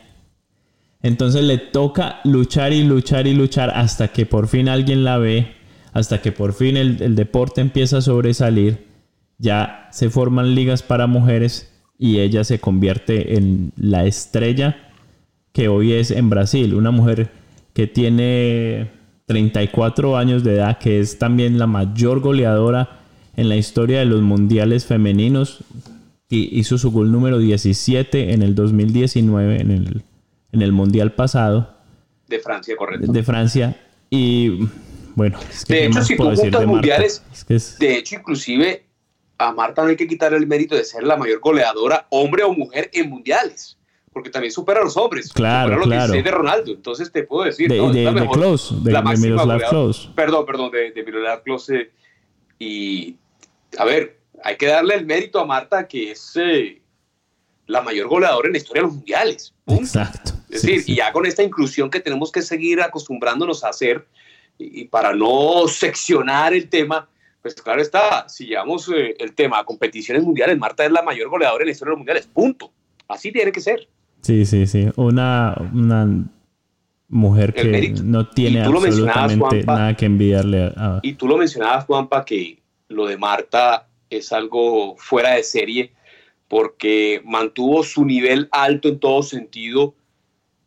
[1.01, 5.53] Entonces le toca luchar y luchar y luchar hasta que por fin alguien la ve,
[5.93, 8.85] hasta que por fin el, deporte empieza a sobresalir.
[9.39, 14.77] Ya se forman ligas para mujeres y ella se convierte en la estrella
[15.53, 16.75] que hoy es en Brasil.
[16.75, 17.31] Una mujer
[17.73, 18.91] que tiene
[19.25, 22.99] 34 años de edad, que es también la mayor goleadora
[23.35, 25.63] en la historia de los mundiales femeninos.
[26.31, 30.03] Y hizo su gol número 17 en el 2019, en el,
[30.53, 31.75] en el mundial pasado.
[32.27, 33.11] De Francia, correcto.
[33.11, 33.77] De Francia.
[34.09, 34.67] Y
[35.13, 37.23] bueno, es que de hecho, si tú juntas mundiales,
[37.79, 38.85] de hecho, inclusive
[39.37, 42.53] a Marta no hay que quitar el mérito de ser la mayor goleadora, hombre o
[42.53, 43.77] mujer, en mundiales
[44.13, 45.31] porque también supera a los hombres.
[45.31, 46.23] Claro, supera claro.
[46.23, 46.71] de Ronaldo.
[46.71, 47.91] Entonces te puedo decir, de, ¿no?
[47.91, 49.69] de, la de Klose, de, la de máxima Miroslav.
[49.69, 50.09] Klose.
[50.15, 51.91] Perdón, perdón, de, de Miroslav Klose.
[52.59, 53.15] Y,
[53.77, 56.81] a ver, hay que darle el mérito a Marta, que es eh,
[57.67, 59.53] la mayor goleadora en la historia de los mundiales.
[59.65, 59.83] Punto.
[59.83, 60.31] Exacto.
[60.49, 60.91] Es sí, decir, sí.
[60.93, 64.05] y ya con esta inclusión que tenemos que seguir acostumbrándonos a hacer,
[64.57, 67.07] y, y para no seccionar el tema,
[67.41, 71.29] pues claro está, si llevamos eh, el tema a competiciones mundiales, Marta es la mayor
[71.29, 72.27] goleadora en la historia de los mundiales.
[72.27, 72.71] Punto.
[73.07, 73.87] Así tiene que ser.
[74.21, 74.87] Sí, sí, sí.
[74.97, 76.07] Una, una
[77.07, 79.75] mujer que no tiene absolutamente Juanpa.
[79.75, 80.67] nada que envidiarle a...
[80.75, 85.91] a- Y tú lo mencionabas, Juanpa, que lo de Marta es algo fuera de serie
[86.47, 89.95] porque mantuvo su nivel alto en todo sentido.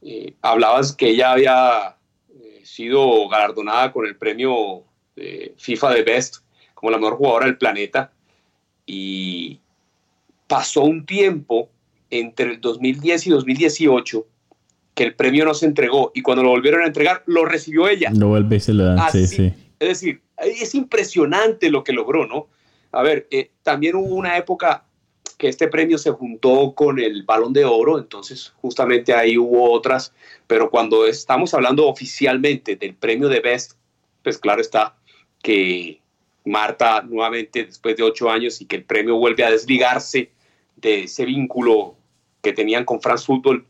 [0.03, 1.97] Eh, hablabas que ella había
[2.31, 4.83] eh, sido galardonada con el premio
[5.17, 6.37] eh, FIFA de Best
[6.75, 8.13] como la mejor jugadora del planeta
[8.87, 9.61] y
[10.47, 11.69] pasó un tiempo
[12.11, 14.27] entre el 2010 y 2018
[14.95, 18.11] que el premio no se entregó y cuando lo volvieron a entregar lo recibió ella.
[18.15, 19.11] Lo vuelve y se lo dan.
[19.13, 19.53] Sí, sí.
[19.79, 22.49] Es decir, es impresionante lo que logró, ¿no?
[22.95, 24.85] A ver, eh, también hubo una época
[25.37, 30.13] que este premio se juntó con el Balón de Oro, entonces justamente ahí hubo otras,
[30.47, 33.73] pero cuando estamos hablando oficialmente del premio de Best,
[34.23, 34.97] pues claro está
[35.43, 36.01] que
[36.45, 40.31] Marta nuevamente después de ocho años y que el premio vuelve a desligarse
[40.77, 41.97] de ese vínculo
[42.43, 43.67] que tenían con France Football,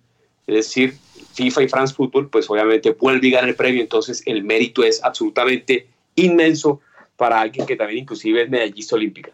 [0.46, 0.98] es decir,
[1.32, 5.02] FIFA y France Football, pues obviamente vuelve y gana el premio, entonces el mérito es
[5.02, 6.80] absolutamente inmenso
[7.16, 9.30] para alguien que también inclusive es medallista olímpica.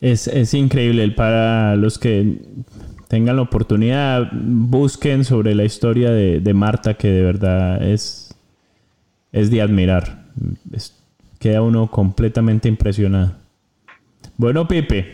[0.00, 1.08] Es, es increíble.
[1.12, 2.38] Para los que
[3.08, 8.34] tengan la oportunidad, busquen sobre la historia de, de Marta, que de verdad es,
[9.32, 10.26] es de admirar.
[10.72, 10.98] Es-
[11.38, 13.32] queda uno completamente impresionado.
[14.36, 15.12] Bueno, Pipe,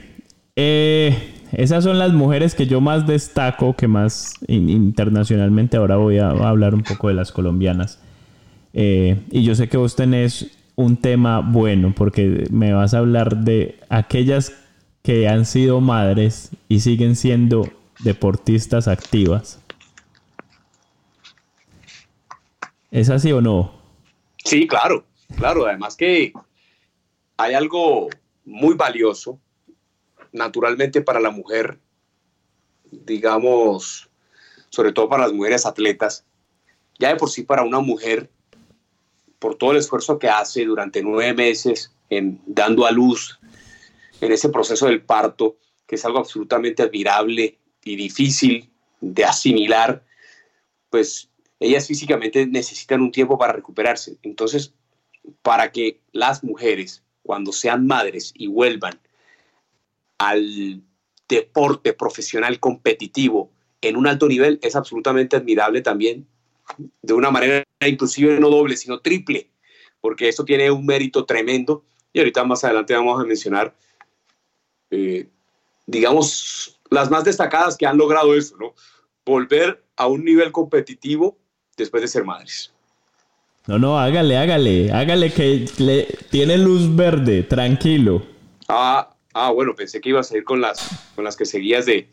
[0.57, 1.17] eh,
[1.53, 5.79] esas son las mujeres que yo más destaco, que más in- internacionalmente.
[5.79, 8.01] Ahora voy a hablar un poco de las colombianas.
[8.75, 13.39] Eh, y yo sé que vos tenés un tema bueno, porque me vas a hablar
[13.39, 14.53] de aquellas
[15.03, 17.69] que han sido madres y siguen siendo
[17.99, 19.59] deportistas activas.
[22.93, 23.73] ¿Es así o no?
[24.45, 25.05] Sí, claro,
[25.37, 25.67] claro.
[25.67, 26.33] Además que
[27.37, 28.09] hay algo
[28.45, 29.41] muy valioso,
[30.31, 31.81] naturalmente para la mujer,
[32.85, 34.09] digamos,
[34.69, 36.25] sobre todo para las mujeres atletas,
[37.01, 38.31] ya de por sí para una mujer,
[39.39, 43.39] por todo el esfuerzo que hace durante nueve meses en dando a luz
[44.21, 48.71] en ese proceso del parto, que es algo absolutamente admirable y difícil
[49.01, 50.05] de asimilar,
[50.91, 51.31] pues
[51.61, 54.19] ellas físicamente necesitan un tiempo para recuperarse.
[54.23, 54.75] Entonces,
[55.43, 58.99] para que las mujeres cuando sean madres y vuelvan
[60.19, 60.83] al
[61.29, 66.27] deporte profesional competitivo en un alto nivel es absolutamente admirable también,
[67.03, 69.51] de una manera inclusive no doble, sino triple,
[70.01, 73.75] porque eso tiene un mérito tremendo y ahorita más adelante vamos a mencionar,
[74.91, 75.27] eh,
[75.87, 78.75] digamos, las más destacadas que han logrado eso, ¿no?
[79.25, 81.37] Volver a un nivel competitivo
[81.77, 82.73] después de ser madres.
[83.67, 88.23] No, no, hágale, hágale, hágale que le tiene luz verde, tranquilo.
[88.67, 92.09] Ah, ah, bueno, pensé que ibas a ir con las, con las que seguías de,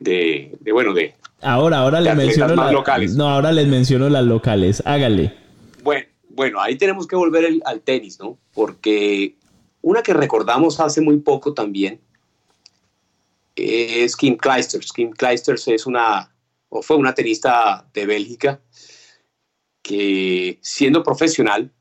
[0.00, 1.14] de, de bueno, de...
[1.42, 3.14] Ahora, ahora les menciono más la- locales.
[3.16, 5.32] No, ahora les menciono las locales, hágale.
[5.82, 8.38] Bueno, bueno, ahí tenemos que volver el- al tenis, ¿no?
[8.52, 9.36] Porque
[9.82, 12.00] una que recordamos hace muy poco también
[13.56, 14.92] es Kim Clijsters.
[14.92, 16.34] Kim Clijsters es una,
[16.68, 18.60] o fue una tenista de Bélgica
[19.82, 21.72] que siendo profesional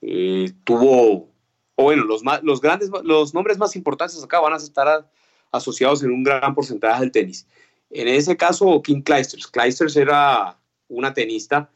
[0.00, 1.30] eh, tuvo,
[1.76, 5.10] o bueno, los, más, los grandes, los nombres más importantes acá van a estar a-
[5.52, 7.46] asociados en un gran porcentaje del tenis.
[7.90, 9.46] En ese caso, Kim Clijsters.
[9.46, 11.70] Clijsters era una tenista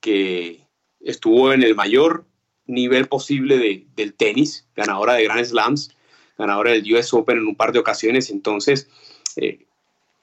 [0.00, 0.66] que
[1.00, 2.24] estuvo en el mayor
[2.66, 5.90] nivel posible de- del tenis, ganadora de Grand Slams,
[6.36, 8.30] ganadora del US Open en un par de ocasiones.
[8.30, 8.88] Entonces,
[9.36, 9.66] eh,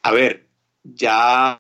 [0.01, 0.45] a ver,
[0.83, 1.59] ya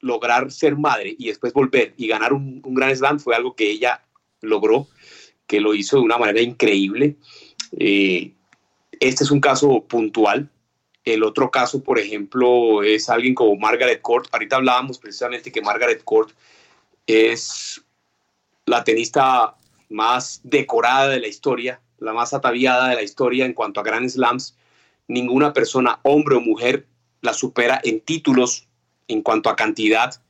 [0.00, 3.70] lograr ser madre y después volver y ganar un, un Grand Slam fue algo que
[3.70, 4.02] ella
[4.40, 4.88] logró,
[5.46, 7.16] que lo hizo de una manera increíble.
[7.78, 8.32] Eh,
[9.02, 10.48] este es un caso puntual.
[11.04, 14.28] El otro caso, por ejemplo, es alguien como Margaret Court.
[14.30, 16.30] Ahorita hablábamos precisamente que Margaret Court
[17.06, 17.82] es
[18.64, 19.56] la tenista
[19.88, 24.08] más decorada de la historia, la más ataviada de la historia en cuanto a Grand
[24.08, 24.56] Slams.
[25.08, 26.86] Ninguna persona, hombre o mujer,
[27.22, 28.68] la supera en títulos
[29.08, 30.22] en cuanto a cantidad.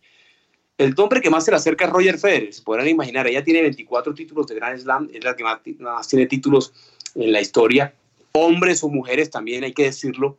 [0.79, 2.55] El nombre que más se le acerca es Roger Federer.
[2.55, 6.09] Se podrán imaginar, ella tiene 24 títulos de Grand Slam, es la que más, más
[6.09, 6.73] tiene títulos
[7.15, 7.95] en la historia.
[8.35, 10.39] Hombres o mujeres también hay que decirlo.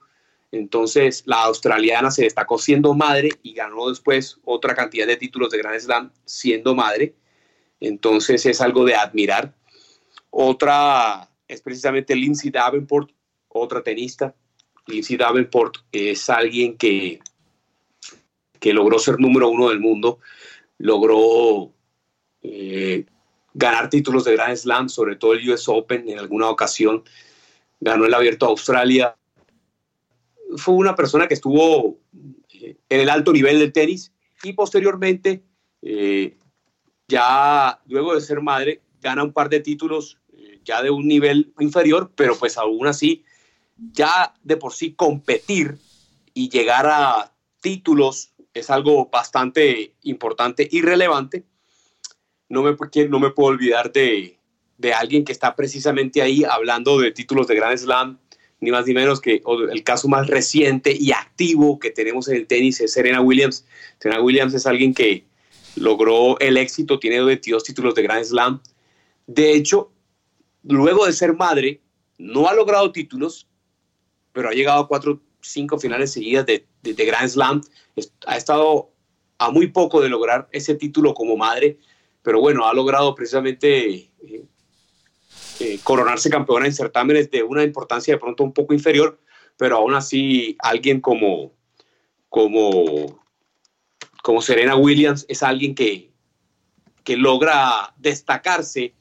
[0.52, 5.58] Entonces, la australiana se destacó siendo madre y ganó después otra cantidad de títulos de
[5.58, 7.16] Grand Slam siendo madre.
[7.80, 9.56] Entonces, es algo de admirar.
[10.30, 13.12] Otra es precisamente Lindsay Davenport,
[13.48, 14.36] otra tenista.
[14.88, 17.20] Lindsay Davenport es alguien que,
[18.60, 20.20] que logró ser número uno del mundo,
[20.78, 21.72] logró
[22.42, 23.06] eh,
[23.54, 27.04] ganar títulos de Grand Slam, sobre todo el US Open en alguna ocasión,
[27.84, 29.16] ganó el Abierto de Australia.
[30.58, 32.00] Fue una persona que estuvo
[32.50, 34.12] eh, en el alto nivel del tenis
[34.42, 35.44] y posteriormente,
[35.82, 36.38] eh,
[37.08, 41.54] ya luego de ser madre, gana un par de títulos eh, ya de un nivel
[41.60, 43.26] inferior, pero pues aún así,
[43.78, 45.78] ya de por sí competir
[46.34, 51.44] y llegar a títulos es algo bastante importante y relevante.
[52.50, 52.76] No me,
[53.10, 54.38] no me puedo olvidar de,
[54.84, 58.20] de alguien que está precisamente ahí hablando de títulos de Grand Slam,
[58.60, 62.48] ni más ni menos que el caso más reciente y activo que tenemos en el
[62.48, 63.66] tenis es Serena Williams.
[63.98, 65.26] Serena Williams es alguien que
[65.78, 68.62] logró el éxito, tiene 22 títulos de Grand Slam.
[69.26, 69.90] De hecho,
[70.64, 71.80] luego de ser madre,
[72.18, 73.48] no ha logrado títulos,
[74.34, 77.62] pero ha llegado a cuatro, cinco finales seguidas de, de, Grand Slam.
[78.28, 78.92] Ha estado
[79.38, 81.78] a muy poco de lograr ese título como madre,
[82.22, 84.10] pero bueno, ha logrado precisamente
[85.60, 89.20] eh, coronarse campeona en certámenes de una importancia de pronto un poco inferior,
[89.58, 91.54] pero aún así alguien como,
[92.30, 93.22] como,
[94.24, 96.12] como Serena Williams es alguien que,
[97.04, 98.94] que logra destacarse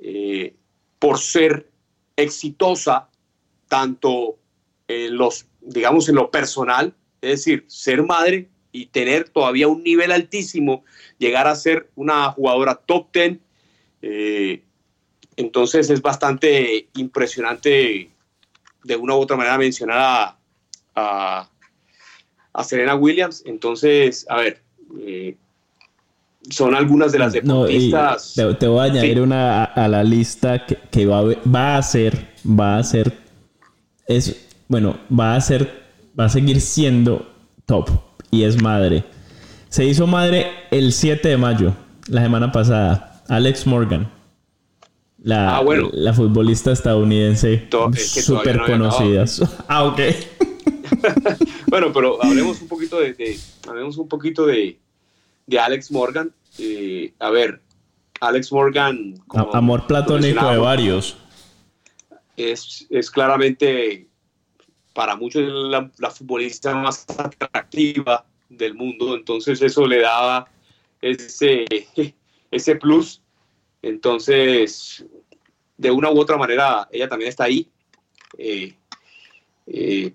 [0.00, 0.54] eh,
[0.98, 1.70] por ser
[2.16, 3.08] exitosa
[3.68, 4.38] tanto
[4.88, 10.12] en los, digamos, en lo personal, es decir, ser madre y tener todavía un nivel
[10.12, 10.84] altísimo,
[11.18, 13.38] llegar a ser una jugadora top 10.
[14.02, 14.64] eh,
[15.38, 18.10] entonces es bastante impresionante
[18.84, 20.36] de una u otra manera mencionar a,
[20.96, 21.48] a,
[22.52, 23.42] a Serena Williams.
[23.46, 24.60] Entonces, a ver,
[25.00, 25.36] eh,
[26.50, 28.32] son algunas de las No, deportistas.
[28.34, 29.20] te, te voy a añadir Sí.
[29.20, 33.12] una a, a la lista que, que va, va a ser, va a ser,
[34.06, 35.84] es, bueno, va a ser,
[36.18, 37.30] va a seguir siendo
[37.66, 37.90] top
[38.30, 39.04] y es madre.
[39.68, 41.74] Se hizo madre el 7 de mayo,
[42.08, 44.10] la semana pasada, Alex Morgan.
[45.22, 45.90] La, Ah, bueno.
[45.92, 49.24] la futbolista estadounidense es que súper no conocida.
[49.68, 50.00] ah, ok.
[51.66, 53.38] Bueno, pero hablemos un poquito de, de-
[53.68, 54.78] hablemos un poquito de,
[55.46, 56.32] de Alex Morgan.
[56.58, 57.60] Eh, a ver,
[58.20, 61.18] Alex Morgan como Amor platónico de varios.
[62.36, 64.06] es, es claramente
[64.94, 70.48] para muchos la, la futbolista más atractiva del mundo, entonces eso le daba
[71.02, 71.64] ese,
[72.50, 73.20] ese plus
[73.82, 75.04] Entonces,
[75.76, 77.68] de una u otra manera, ella también está ahí.
[78.36, 78.74] Eh,
[79.66, 80.12] eh,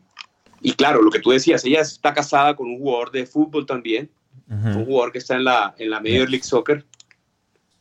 [0.61, 4.09] y claro, lo que tú decías, ella está casada con un jugador de fútbol también,
[4.49, 6.85] un jugador que está en la, en la Major League Soccer.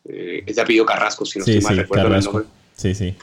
[0.04, 2.32] Eh, es de apellido Carrasco, si no Sí, estoy mal sí, recuerdo el Carrasco.
[2.32, 2.48] nombre.
[2.76, 3.14] Sí, sí.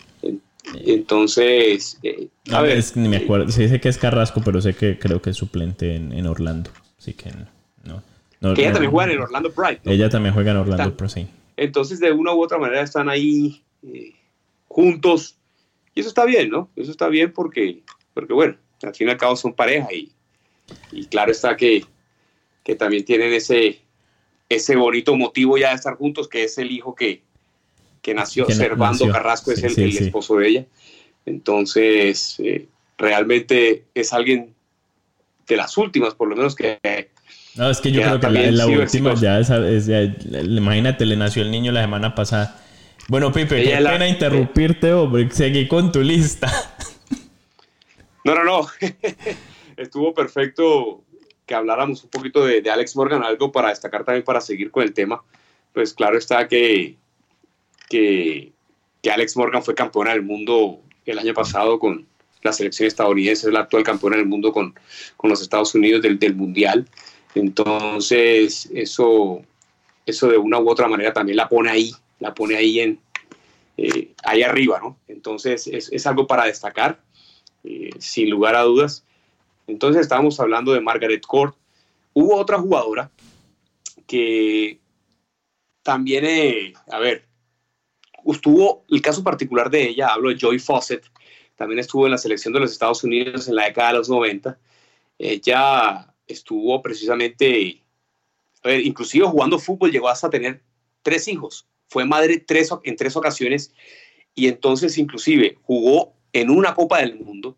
[0.85, 3.51] Entonces, eh, a A ver, es ni me acuerdo.
[3.51, 6.69] Sí, sé que es Carrasco, pero sé que creo que es suplente en, en Orlando.
[6.97, 7.31] Así que
[7.83, 8.01] no.
[8.39, 9.81] no que ella no- también juega en el Orlando Pride.
[9.83, 9.91] ¿no?
[9.91, 11.27] Ella también juega en Orlando, pero sí.
[11.59, 14.13] Entonces, de una u otra manera están ahí eh,
[14.67, 15.35] juntos.
[15.93, 16.69] Y eso está bien, ¿no?
[16.75, 17.81] Eso está bien porque,
[18.13, 20.09] porque bueno, al fin y al cabo son pareja y,
[20.91, 21.83] y claro está que,
[22.63, 23.81] que también tienen ese,
[24.47, 27.23] ese bonito motivo ya de estar juntos, que es el hijo que,
[28.01, 29.11] que nació, Que Servando nació.
[29.11, 30.03] Carrasco es el, sí, el sí.
[30.05, 30.65] esposo de ella.
[31.25, 34.55] Entonces, eh, realmente es alguien
[35.45, 36.79] de las últimas, por lo menos que
[37.55, 40.01] No, es que yo creo que la, la última ya, es, es- ya-
[40.41, 42.59] imagínate, le nació el niño la semana pasada.
[43.07, 45.29] Bueno, Pipe, Ella qué la- pena interrumpirte, hombre.
[45.31, 46.51] Seguí con tu lista.
[48.25, 48.67] No, no, no.
[49.77, 51.03] Estuvo perfecto
[51.45, 54.83] que habláramos un poquito de, de Alex Morgan, algo para destacar también para seguir con
[54.83, 55.23] el tema.
[55.73, 56.97] Pues claro está que,
[57.89, 58.51] que,
[59.01, 62.05] que Alex Morgan fue campeona del mundo el año pasado con
[62.43, 64.75] la selección estadounidense, es la actual campeona del mundo con,
[65.17, 66.87] con los Estados Unidos del, del Mundial.
[67.35, 69.41] Entonces, eso,
[70.05, 72.99] eso de una u otra manera también la pone ahí, la pone ahí en,
[73.77, 74.97] eh, ahí arriba, ¿no?
[75.07, 76.99] Entonces, es, es algo para destacar
[77.63, 79.03] eh, sin lugar a dudas.
[79.67, 81.55] Entonces estábamos hablando de Margaret Court.
[82.13, 83.11] Hubo otra jugadora
[84.07, 84.79] que
[85.83, 87.25] también, eh, a ver,
[88.25, 91.05] estuvo el caso particular de ella, hablo de Joy Fawcett,
[91.55, 94.57] también estuvo en la selección de los Estados Unidos en la década de los 90.
[95.19, 97.83] Ella estuvo precisamente,
[98.63, 100.61] inclusive jugando fútbol llegó hasta tener
[101.01, 101.67] tres hijos.
[101.87, 103.73] Fue madre tres, en tres ocasiones
[104.35, 107.57] y entonces inclusive jugó en una Copa del Mundo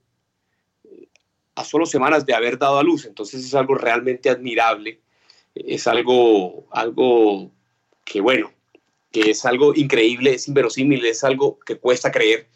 [0.86, 1.09] eh,
[1.53, 3.05] a solo semanas de haber dado a luz.
[3.05, 5.01] Entonces es algo realmente admirable,
[5.53, 7.51] es algo, algo
[8.05, 8.51] que bueno,
[9.11, 12.47] que es algo increíble, es inverosímil, es algo que cuesta creer.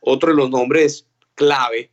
[0.00, 1.06] Otro de los nombres
[1.36, 1.92] clave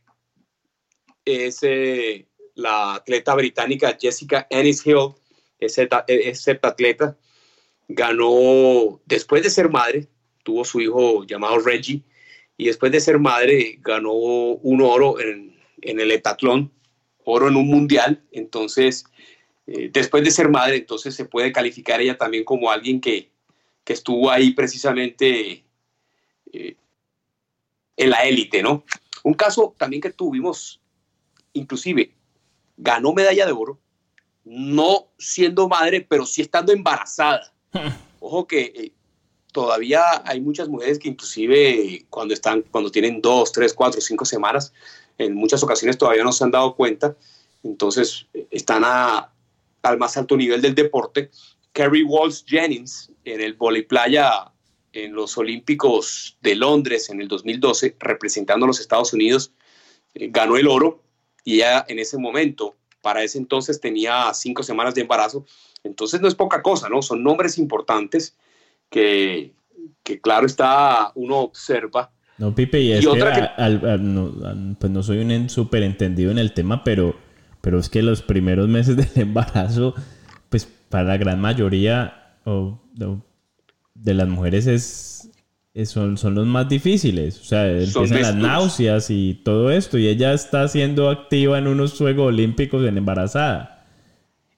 [1.24, 2.26] es eh,
[2.60, 5.14] la atleta británica Jessica Ennis Hill,
[5.58, 7.16] es es heptatleta,
[7.88, 10.08] ganó después de ser madre,
[10.42, 12.02] tuvo su hijo llamado Reggie,
[12.56, 16.70] y después de ser madre ganó un oro en, el heptatlón,
[17.24, 19.04] oro en un mundial, entonces
[19.66, 23.30] eh, después de ser madre, entonces se puede calificar ella también como alguien que,
[23.84, 25.64] que estuvo ahí precisamente
[26.52, 26.76] eh,
[27.96, 28.84] en la élite, ¿no?
[29.24, 30.80] Un caso también que tuvimos,
[31.52, 32.12] inclusive,
[32.82, 33.78] ganó medalla de oro,
[34.44, 37.52] no siendo madre, pero sí estando embarazada.
[38.20, 38.92] Ojo que eh,
[39.52, 44.72] todavía hay muchas mujeres que inclusive cuando están, cuando tienen dos, tres, cuatro, cinco semanas,
[45.18, 47.16] en muchas ocasiones todavía no se han dado cuenta,
[47.62, 49.32] entonces eh, están a-
[49.82, 51.30] al más alto nivel del deporte.
[51.72, 54.52] Kerry Walsh Jennings en el volei playa
[54.92, 59.52] en los Olímpicos de Londres en el 2012, representando a los Estados Unidos,
[60.14, 61.02] eh, ganó el oro
[61.44, 65.44] y ella en ese momento, para ese entonces tenía cinco semanas de embarazo,
[65.84, 67.00] entonces no es poca cosa, ¿no?
[67.02, 68.36] Son nombres importantes
[68.90, 69.54] que,
[70.02, 72.10] que claro está, uno observa.
[72.38, 75.18] No, Pipe, y es Y que, otra que- a- al- al- no, pues no soy
[75.18, 77.14] un súper entendido en el tema, pero,
[77.60, 79.94] pero es que los primeros meses del embarazo,
[80.48, 83.24] pues para la gran mayoría o- o
[83.94, 85.29] de las mujeres es, es-
[85.84, 87.40] son, son los más difíciles.
[87.40, 91.96] O sea, empiezan las náuseas y todo esto, y ella está siendo activa en unos
[91.96, 93.86] Juegos Olímpicos en embarazada.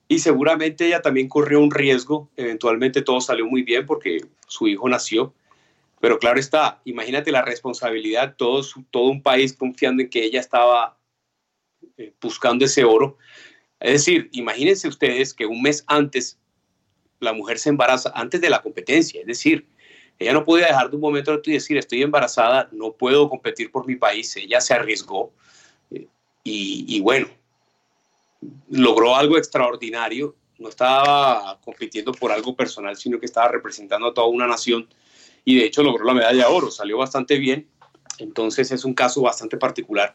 [0.09, 4.89] Y seguramente ella también corrió un riesgo, eventualmente todo salió muy bien porque su hijo
[4.89, 5.35] nació,
[6.01, 10.41] pero claro está, imagínate la responsabilidad, todo, su- todo un país confiando en que ella
[10.41, 10.99] estaba
[11.97, 13.17] eh, buscando ese oro.
[13.81, 16.39] Es decir, imagínense ustedes que un mes antes
[17.21, 19.67] la mujer se embaraza, antes de la competencia, es decir,
[20.23, 23.29] ella no podía dejar de un momento a otro y decir, estoy embarazada, no puedo
[23.29, 25.33] competir por mi país, ella se arriesgó
[25.91, 26.07] eh,
[26.45, 27.29] y, bueno,
[28.71, 30.35] logró algo extraordinario.
[30.59, 34.87] No estaba compitiendo por algo personal, sino que estaba representando a toda una nación
[35.45, 37.67] y de hecho logró la medalla de oro, salió bastante bien.
[38.19, 40.15] Entonces es un caso bastante particular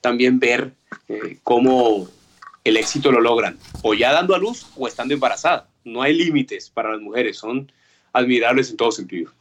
[0.00, 0.72] también ver
[1.08, 2.08] eh, cómo
[2.64, 5.68] el éxito lo logran, o ya dando a luz o estando embarazada.
[5.84, 7.70] No hay límites para las mujeres, son
[8.12, 9.32] admirables en todo sentido.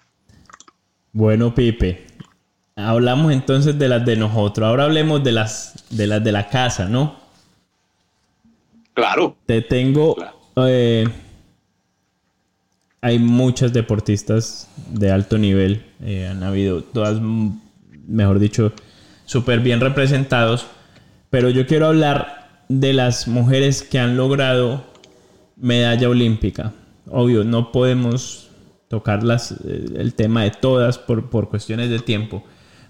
[1.11, 2.05] Bueno, Pipe,
[2.75, 4.67] hablamos entonces de las de nosotros.
[4.67, 7.15] Ahora hablemos de las de las de la casa, ¿no?
[8.93, 10.35] Claro, Te tengo Claro.
[10.67, 11.07] eh,
[13.01, 15.85] hay muchas deportistas de alto nivel.
[16.01, 17.19] eh, han habido todas,
[18.07, 18.73] mejor dicho,
[19.25, 20.67] súper bien representados.
[21.29, 24.83] Pero yo quiero hablar de las mujeres que han logrado
[25.55, 26.73] medalla olímpica.
[27.09, 28.48] Obvio, no podemos
[28.89, 32.43] tocar las, eh, el tema de todas por, por cuestiones de tiempo.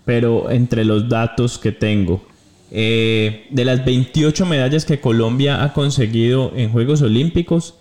[0.06, 2.26] Pero entre los datos que tengo,
[2.72, 7.76] eh, de las 28 medallas que Colombia ha conseguido en Juegos Olímpicos,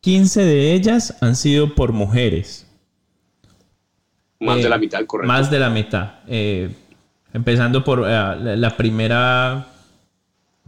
[0.00, 2.66] 15 de ellas han sido por mujeres.
[4.40, 5.28] Más Eh, de la mitad, correcto.
[5.32, 6.14] Más de la mitad.
[6.28, 6.70] Eh,
[7.32, 9.66] empezando por eh, la, la primera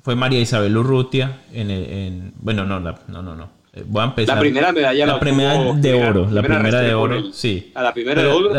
[0.02, 1.40] fue María Isabel Urrutia.
[1.52, 3.50] En, el- en- bueno, no, la- no, no, no.
[3.76, 4.36] Eh, voy a empezar.
[4.36, 6.28] La primera medalla La primera de oro.
[6.30, 7.70] La primera de oro, el- sí.
[7.74, 8.54] a la primera Pero de oro.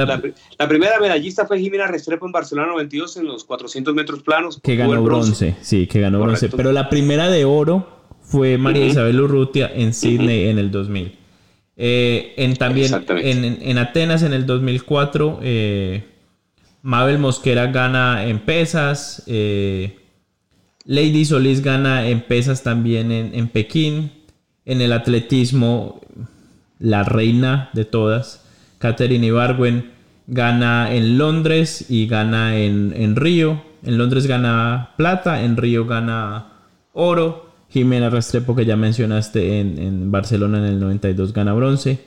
[0.60, 4.60] la- primera medallista fue Jimena Restrepo en Barcelona 92 en los 400 metros planos.
[4.62, 5.56] Que ganó bronce.
[5.62, 6.50] Sí, que ganó bronce.
[6.50, 7.88] Pero la primera de oro
[8.22, 8.86] fue María.
[8.86, 11.18] Isabel Urrutia en Sydney en el 2000.
[11.80, 16.04] Eh, en también en- en Atenas en el 2004, eh,
[16.84, 19.24] Mabel Mosquera gana en pesas.
[19.28, 19.98] eh,
[20.86, 24.12] Lady Solís gana en pesas también en, en Pekín.
[24.68, 26.02] En el atletismo,
[26.78, 28.46] la reina de todas,
[28.80, 29.92] Catherine Ibargüen,
[30.28, 33.62] gana en Londres y gana en, en Río.
[33.82, 36.48] En Londres gana plata, en Río gana
[36.94, 37.48] oro.
[37.70, 42.00] Jimena Restrepo, que ya mencionaste, en, en Barcelona en el 92 gana bronce.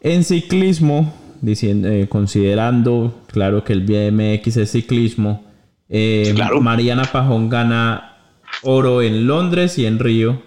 [0.00, 5.44] En ciclismo, diciendo, eh, considerando, claro que el BMX es ciclismo,
[5.88, 6.60] eh, Claro.
[6.60, 8.16] Mariana Pajón gana
[8.62, 10.42] oro en Londres y en Río.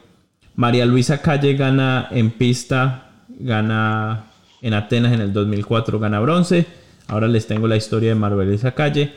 [0.55, 4.25] María Luisa Calle gana en pista, gana
[4.61, 6.65] en Atenas en el 2004, gana bronce.
[7.07, 9.13] Ahora les tengo la historia de María Luisa Calle.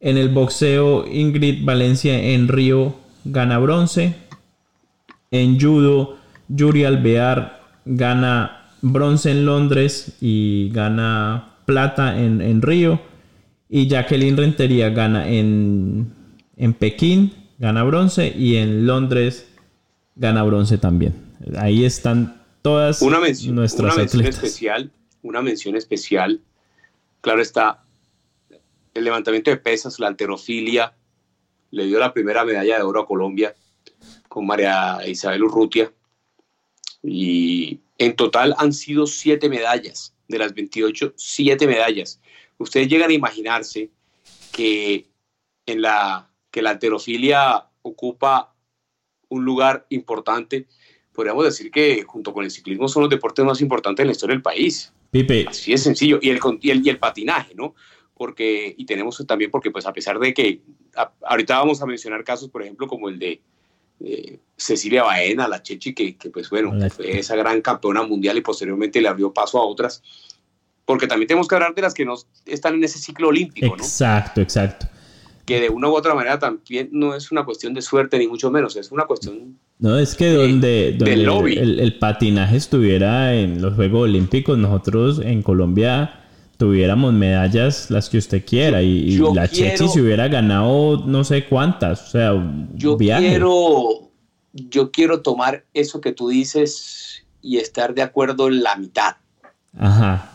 [0.00, 4.14] En el boxeo, Ingrid Valencia en Río gana bronce.
[5.30, 6.16] En judo,
[6.48, 13.00] Yuri Alvear gana bronce en Londres y gana plata en, en Río.
[13.68, 16.12] Y Jacqueline Rentería gana en,
[16.56, 18.32] en Pekín, gana bronce.
[18.34, 19.47] Y en Londres
[20.18, 21.14] gana bronce también.
[21.56, 24.44] Ahí están todas Una mención, nuestras una mención atletas.
[24.44, 24.90] especial,
[25.22, 26.40] una mención especial.
[27.20, 27.84] Claro está,
[28.94, 30.94] el levantamiento de pesas, la alterofilia,
[31.70, 33.54] le dio la primera medalla de oro a Colombia
[34.28, 35.92] con María Isabel Urrutia.
[37.02, 42.20] Y en total han sido siete medallas, de las 28, siete medallas.
[42.58, 43.90] Ustedes llegan a imaginarse
[44.52, 45.06] que
[45.66, 48.54] en la que la alterofilia ocupa
[49.28, 50.66] un lugar importante.
[51.12, 54.34] Podríamos decir que junto con el ciclismo son los deportes más importantes en la historia
[54.34, 54.92] del país.
[55.10, 56.18] Pipe, Así es sencillo.
[56.22, 57.74] Y el, y el, y el patinaje, ¿no?
[58.14, 60.60] Porque, y tenemos también, porque pues a pesar de que
[60.96, 63.40] a- ahorita vamos a mencionar casos, por ejemplo, como el de
[64.00, 68.40] eh, Cecilia Baena, la Chechi, que, que, pues bueno, fue esa gran campeona mundial y
[68.42, 70.02] posteriormente le abrió paso a otras.
[70.84, 72.14] Porque también tenemos que hablar de las que no
[72.46, 73.82] están en ese ciclo olímpico, ¿no?
[73.82, 74.86] exacto, exacto.
[75.48, 78.50] Que de una u otra manera también no es una cuestión de suerte, ni mucho
[78.50, 81.56] menos, es una cuestión No, es que donde, donde del lobby.
[81.56, 86.24] el, el patinaje estuviera en los Juegos Olímpicos, nosotros en Colombia
[86.58, 91.04] tuviéramos medallas las que usted quiera y, y Yo la quiero- Chechi se hubiera ganado
[91.06, 93.28] no sé cuántas, o sea, un yo viaje.
[93.28, 94.10] quiero
[94.52, 99.16] yo quiero tomar eso que tú dices y estar de acuerdo en la mitad
[99.78, 100.32] Ajá,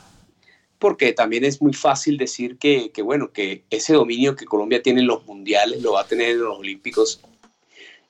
[0.84, 5.00] porque también es muy fácil decir que, que, bueno que ese dominio que Colombia tiene
[5.00, 7.22] en los mundiales lo va a tener en los olímpicos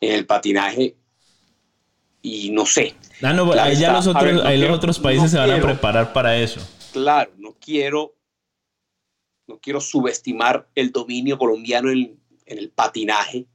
[0.01, 0.95] en el patinaje
[2.24, 4.69] y no sé Ah, no, Claro ahí ya los A otros, ver, no ahí quiero-
[4.69, 5.67] los otros países no se van a quiero.
[5.67, 6.59] preparar para eso.
[6.91, 8.15] claro no quiero
[9.47, 13.45] no quiero subestimar el dominio colombiano en, en el patinaje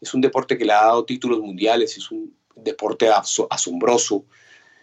[0.00, 4.24] es un deporte que le ha dado títulos mundiales es un deporte aso- asombroso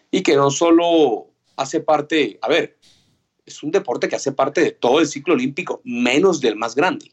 [0.10, 2.77] y que no solo hace parte, a ver,
[3.48, 7.12] es un deporte que hace parte de todo el ciclo olímpico, menos del más grande.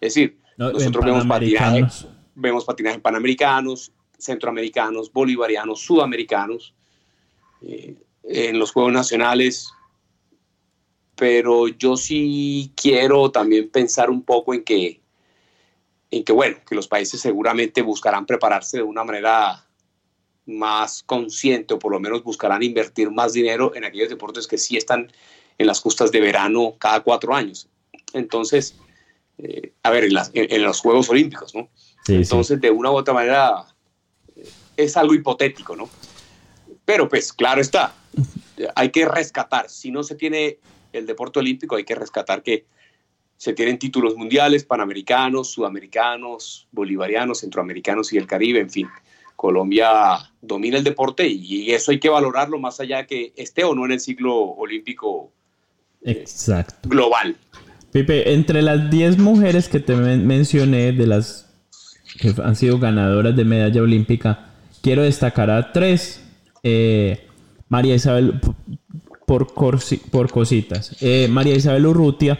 [0.00, 1.86] Es decir, No, nosotros vemos patinaje,
[2.34, 6.74] vemos patinaje panamericanos, centroamericanos, bolivarianos, sudamericanos,
[7.62, 9.70] eh, en los Juegos Nacionales,
[11.16, 15.00] pero yo sí quiero también pensar un poco en que,
[16.10, 19.66] en que bueno, que los países seguramente buscarán prepararse de una manera
[20.46, 24.76] más consciente o por lo menos buscarán invertir más dinero en aquellos deportes que sí
[24.76, 25.10] están
[25.58, 27.68] en las justas de verano cada cuatro años.
[28.12, 28.76] Entonces,
[29.38, 31.68] eh, a ver, en, las- en- en los Juegos Olímpicos, ¿no?
[31.76, 32.14] Sí, sí.
[32.14, 33.64] Entonces, de una u otra manera,
[34.36, 35.88] eh, es algo hipotético, ¿no?
[36.84, 37.94] Pero pues, claro está,
[38.74, 40.58] hay que rescatar, si no se tiene
[40.92, 42.66] el deporte olímpico, hay que rescatar que
[43.36, 48.88] se tienen títulos mundiales, panamericanos, sudamericanos, bolivarianos, centroamericanos y el Caribe, en fin.
[49.34, 53.74] Colombia domina el deporte y eso hay que valorarlo más allá de que esté o
[53.74, 55.32] no en el ciclo olímpico
[56.04, 56.88] Exacto.
[56.88, 57.36] global.
[57.92, 61.48] Pipe, entre las 10 mujeres que te men- mencioné, de las
[62.18, 64.46] que han sido ganadoras de medalla olímpica,
[64.82, 66.22] quiero destacar a tres.
[66.62, 67.26] Eh,
[67.68, 68.34] María Isabel,
[69.26, 69.48] por,
[70.10, 70.96] por cositas.
[71.00, 72.38] Eh, María Isabel Urrutia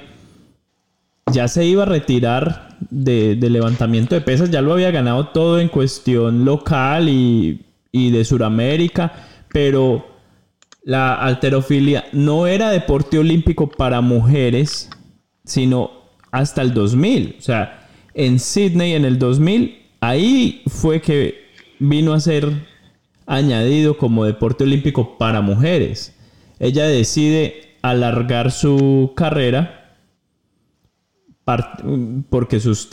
[1.33, 5.59] ya se iba a retirar de, de levantamiento de pesas, ya lo había ganado todo
[5.59, 9.13] en cuestión local y, y de Sudamérica,
[9.53, 10.07] pero
[10.85, 14.91] la alterofilia no era deporte olímpico para mujeres,
[15.45, 15.91] sino
[16.31, 17.37] hasta el 2000.
[17.39, 21.45] O sea, en Sydney en el 2000, ahí fue que
[21.79, 22.51] vino a ser
[23.27, 26.15] añadido como deporte olímpico para mujeres.
[26.59, 29.97] Ella decide alargar su carrera
[32.31, 32.89] porque sus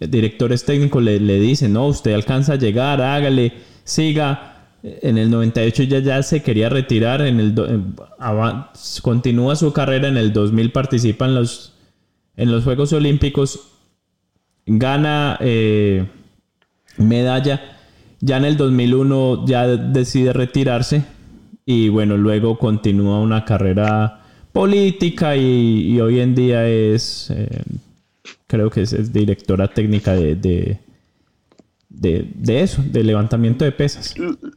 [0.00, 3.52] directores técnicos le, le dicen, no, usted alcanza a llegar, hágale,
[3.84, 4.53] siga.
[4.86, 7.54] En el 98 ya, ya se quería retirar, en el
[8.18, 8.70] ava-
[9.00, 11.72] continúa su carrera, en el 2000 participa en los,
[12.36, 13.60] en los Juegos Olímpicos,
[14.66, 16.06] gana eh,
[16.98, 17.62] medalla,
[18.20, 21.04] ya en el 2001 ya decide retirarse
[21.64, 24.20] y bueno, luego continúa una carrera
[24.52, 27.62] política y, hoy en día es, eh,
[28.46, 30.78] creo que es, directora técnica de,
[32.00, 34.14] de, de eso, de levantamiento de pesas.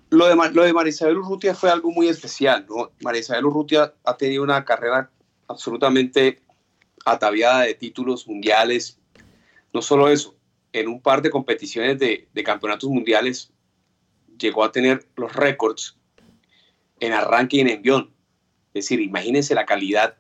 [0.09, 2.91] Lo de, lo de María Isabel Urrutia fue algo muy especial, ¿no?
[3.01, 5.09] María Isabel Urrutia ha tenido una carrera
[5.47, 6.41] absolutamente
[7.05, 8.99] ataviada de títulos mundiales.
[9.73, 10.35] No solo eso,
[10.73, 13.51] en un par de competiciones de, de campeonatos mundiales
[14.37, 15.97] llegó a tener los récords
[16.99, 18.11] en arranque y en envión.
[18.73, 20.15] Es decir, imagínense la calidad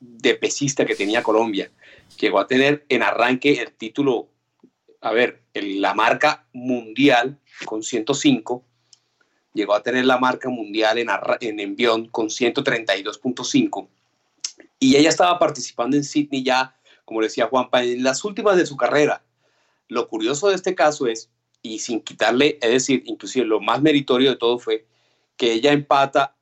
[0.00, 1.70] de pesista que tenía Colombia.
[2.18, 4.28] Llegó a tener en arranque el título,
[5.02, 8.64] a ver, la marca mundial con 105
[9.52, 11.08] llegó a tener la marca mundial en,
[11.40, 13.88] en envión con 132.5
[14.78, 18.76] y ella estaba participando en Sydney ya, como decía Juanpa, en las últimas de su
[18.76, 19.24] carrera.
[19.88, 21.30] Lo curioso de este caso es,
[21.62, 24.86] y sin quitarle, es decir, inclusive lo más meritorio de todo fue
[25.36, 26.36] que ella empata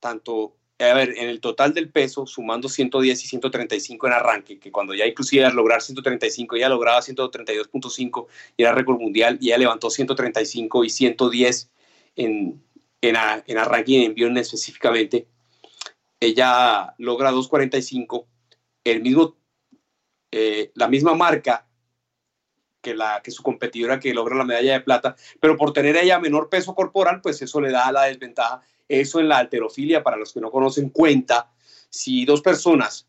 [0.00, 4.70] tanto, a ver, en el total del peso, sumando 110 y 135 en arranque, que
[4.70, 9.58] cuando ya inclusive al lograr 135, ella lograba 132.5 y era récord mundial, y ella
[9.58, 11.70] levantó 135 y 110
[12.16, 12.62] en,
[13.00, 13.16] en
[13.58, 15.26] arranque y en envión específicamente,
[16.20, 18.26] ella logra 2.45,
[18.84, 19.36] el mismo,
[20.30, 21.66] eh, la misma marca
[22.82, 26.18] que, la, que su competidora que logra la medalla de plata, pero por tener ella
[26.18, 28.62] menor peso corporal, pues eso le da la desventaja.
[28.88, 31.50] Eso en la alterofilia, para los que no conocen, cuenta
[31.90, 33.08] si dos personas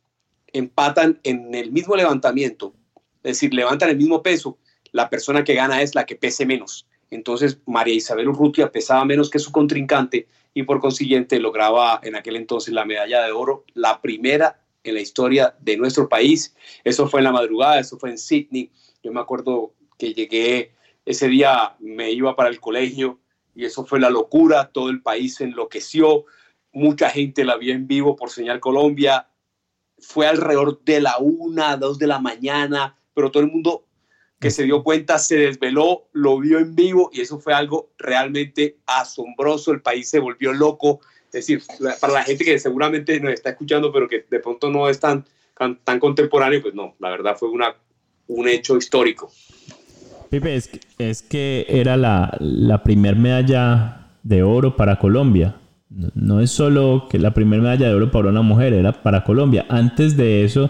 [0.54, 2.74] empatan en el mismo levantamiento,
[3.18, 4.58] es decir, levantan el mismo peso,
[4.92, 6.88] la persona que gana es la que pese menos.
[7.10, 12.36] Entonces, María Isabel Urrutia pesaba menos que su contrincante y por consiguiente lograba en aquel
[12.36, 16.56] entonces la medalla de oro, la primera en la historia de nuestro país.
[16.84, 18.72] Eso fue en la madrugada, eso fue en Sydney.
[19.04, 20.72] Yo me acuerdo que llegué
[21.06, 23.20] ese día, me iba para el colegio
[23.58, 26.26] y eso fue la locura, todo el país se enloqueció,
[26.72, 29.30] mucha gente la vio en vivo por Señal Colombia,
[29.98, 33.88] fue alrededor de la una, dos de la mañana, pero todo el mundo
[34.40, 38.78] que se dio cuenta se desveló, lo vio en vivo y eso fue algo realmente
[38.86, 41.64] asombroso, el país se volvió loco, es decir,
[42.00, 45.26] para la gente que seguramente nos está escuchando, pero que de pronto no es tan,
[45.58, 47.76] tan, tan contemporáneo, pues no, la verdad fue una,
[48.28, 49.32] un hecho histórico.
[50.30, 55.56] Pipe, es que, es que era la, la primer medalla de oro para Colombia.
[55.90, 59.24] No, no es solo que la primera medalla de oro para una mujer, era para
[59.24, 59.66] Colombia.
[59.70, 60.70] Antes de eso,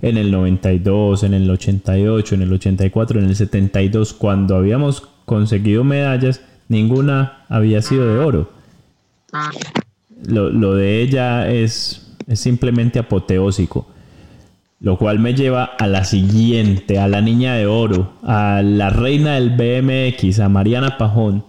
[0.00, 5.84] en el 92, en el 88, en el 84, en el 72, cuando habíamos conseguido
[5.84, 8.50] medallas, ninguna había sido de oro.
[10.26, 13.88] Lo, lo de ella es, es simplemente apoteósico.
[14.78, 19.36] Lo cual me lleva a la siguiente, a la niña de oro, a la reina
[19.36, 21.44] del BMX, a Mariana Pajón,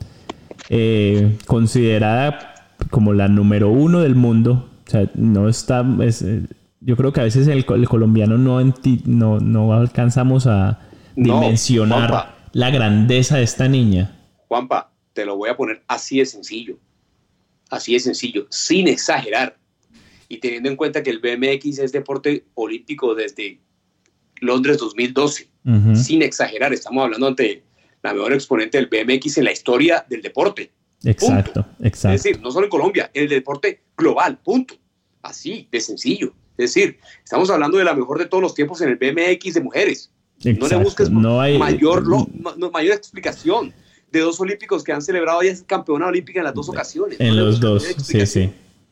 [0.70, 2.56] eh, considerada
[2.90, 4.70] como la número uno del mundo.
[4.88, 5.86] O sea, no está.
[6.02, 6.44] es, eh,
[6.80, 10.80] yo creo que a veces el, co- el colombiano no, enti- no, no alcanzamos a
[11.16, 14.16] dimensionar la grandeza de esta niña.
[14.48, 16.78] Juanpa, te lo voy a poner así de sencillo.
[17.70, 19.58] Así de sencillo, sin exagerar.
[20.30, 23.60] Y teniendo en cuenta que el BMX es deporte olímpico desde
[24.42, 25.48] Londres 2012.
[25.66, 25.96] Ujú.
[25.96, 27.64] Sin exagerar, estamos hablando ante
[28.04, 30.72] la mejor exponente del BMX en la historia del deporte.
[31.04, 32.16] Exacto, exacto.
[32.16, 34.76] Es decir, no solo en Colombia, en el deporte global, punto.
[35.22, 36.34] Así, de sencillo.
[36.58, 39.62] Es decir, estamos hablando de la mejor de todos los tiempos en el BMX de
[39.62, 40.12] mujeres.
[40.44, 40.84] No le Exacto.
[40.84, 43.74] busques No hay- mayor, lo- ma- no, mayor explicación.
[44.10, 47.20] de dos olímpicos que han celebrado ya es campeona olímpica en las dos ocasiones.
[47.20, 48.50] En los dos, sí, sí.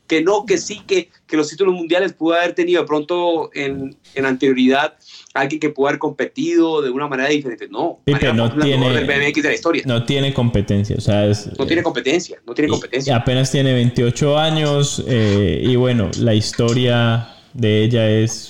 [0.07, 3.95] Que no, que sí, que, que los títulos mundiales pudo haber tenido de pronto en,
[4.13, 4.93] en anterioridad
[5.33, 7.67] alguien que pudo haber competido de una manera diferente.
[7.69, 9.83] No, no tiene, del BMX de la historia.
[9.85, 13.15] No tiene competencia, o sea, es, No tiene competencia, no tiene competencia.
[13.15, 18.49] apenas tiene 28 años eh, y bueno, la historia de ella es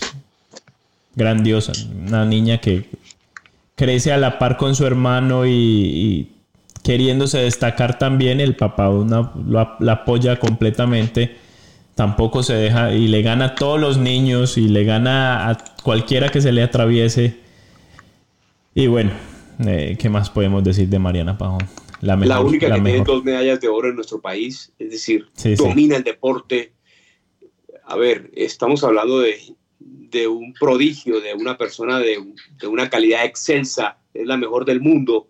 [1.15, 1.71] grandiosa.
[2.07, 2.85] Una niña que
[3.75, 6.31] crece a la par con su hermano y, y
[6.83, 9.31] queriéndose destacar también, el papá una-
[9.79, 11.44] la apoya completamente.
[11.95, 16.29] Tampoco se deja y le gana a todos los niños y le gana a cualquiera
[16.29, 17.37] que se le atraviese.
[18.73, 19.11] Y bueno,
[19.65, 21.61] eh, ¿qué más podemos decir de Mariana Pajón?
[22.01, 22.35] La mejor.
[22.35, 25.55] la única la que tiene dos medallas de oro en nuestro país, es decir, Sí,
[25.55, 25.63] sí.
[25.63, 26.73] domina el deporte.
[27.85, 29.37] A ver, estamos hablando de,
[29.79, 32.17] de un prodigio, de una persona de,
[32.59, 35.29] de una calidad excelsa, es la mejor del mundo.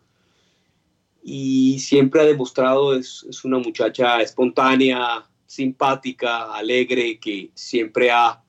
[1.24, 5.26] Y siempre ha demostrado, es, es una muchacha espontánea,
[5.56, 8.41] simpática, alegre, que siempre ha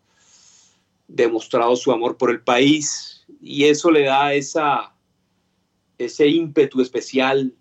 [1.08, 4.92] demostrado su amor por el país y eso le da esa,
[5.98, 7.52] ese ímpetu especial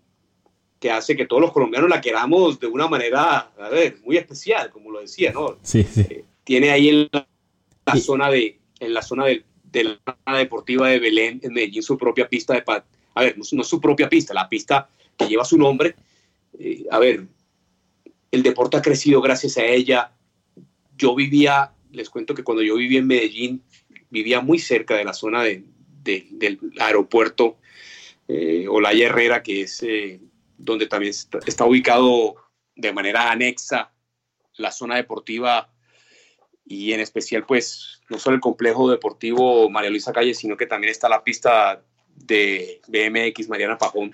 [0.80, 4.70] que hace que todos los colombianos la queramos de una manera, a ver, muy especial,
[4.70, 5.56] como lo decía, ¿no?
[5.62, 6.04] Sí, sí.
[6.44, 11.40] Tiene ahí en la, zona de, en la zona del- de, la deportiva de Belén,
[11.42, 12.62] en Medellín, su propia pista de.
[13.14, 15.94] A ver, no, no su propia pista, la pista que lleva su nombre.
[16.58, 17.26] Eh, a ver,
[18.30, 20.12] el deporte ha crecido gracias a ella.
[20.96, 23.62] Yo vivía, les cuento que cuando yo vivía en Medellín,
[24.10, 25.64] vivía muy cerca de la zona de-
[26.02, 27.58] de- del aeropuerto
[28.28, 30.20] eh, Olaya Herrera, que es eh,
[30.58, 31.10] donde también
[31.46, 32.34] está, ubicado
[32.74, 33.92] de manera anexa
[34.56, 35.72] la zona deportiva
[36.64, 40.90] y en especial pues no solo el complejo deportivo María Luisa Calle, sino que también
[40.90, 41.84] está la pista
[42.16, 44.12] de BMX Mariana Pajón.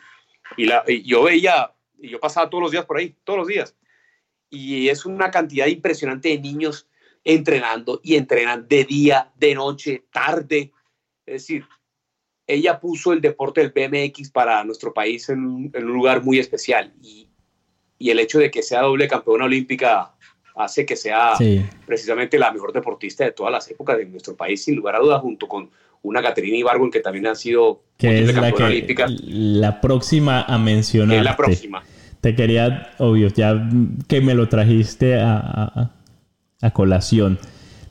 [0.59, 0.67] Y
[1.05, 3.75] yo veía, y yo pasaba todos los días por ahí, todos los días.
[4.53, 6.87] Y es una cantidad impresionante de niños
[7.25, 10.73] entrenando y entrenan de día, de noche, tarde.
[11.25, 11.65] Es decir,
[12.47, 16.39] ella puso el deporte del BMX para nuestro país en un, en un lugar muy
[16.39, 16.93] especial.
[17.01, 17.29] Y,
[17.99, 20.15] y el hecho de que sea doble campeona olímpica
[20.55, 21.65] hace que sea Sí.
[21.87, 25.23] precisamente la mejor deportista de todas las épocas de nuestro país, sin lugar a dudas,
[25.23, 25.71] junto con
[26.03, 30.43] una Caterina Ibargüen, que también ha sido Que es la, campeona que, olímpica, la próxima
[30.43, 31.17] a mencionar.
[31.17, 31.83] es la próxima.
[32.23, 33.69] Te quería, obvio, ya
[34.09, 35.91] que me lo trajiste a, a-
[36.63, 37.39] a colación.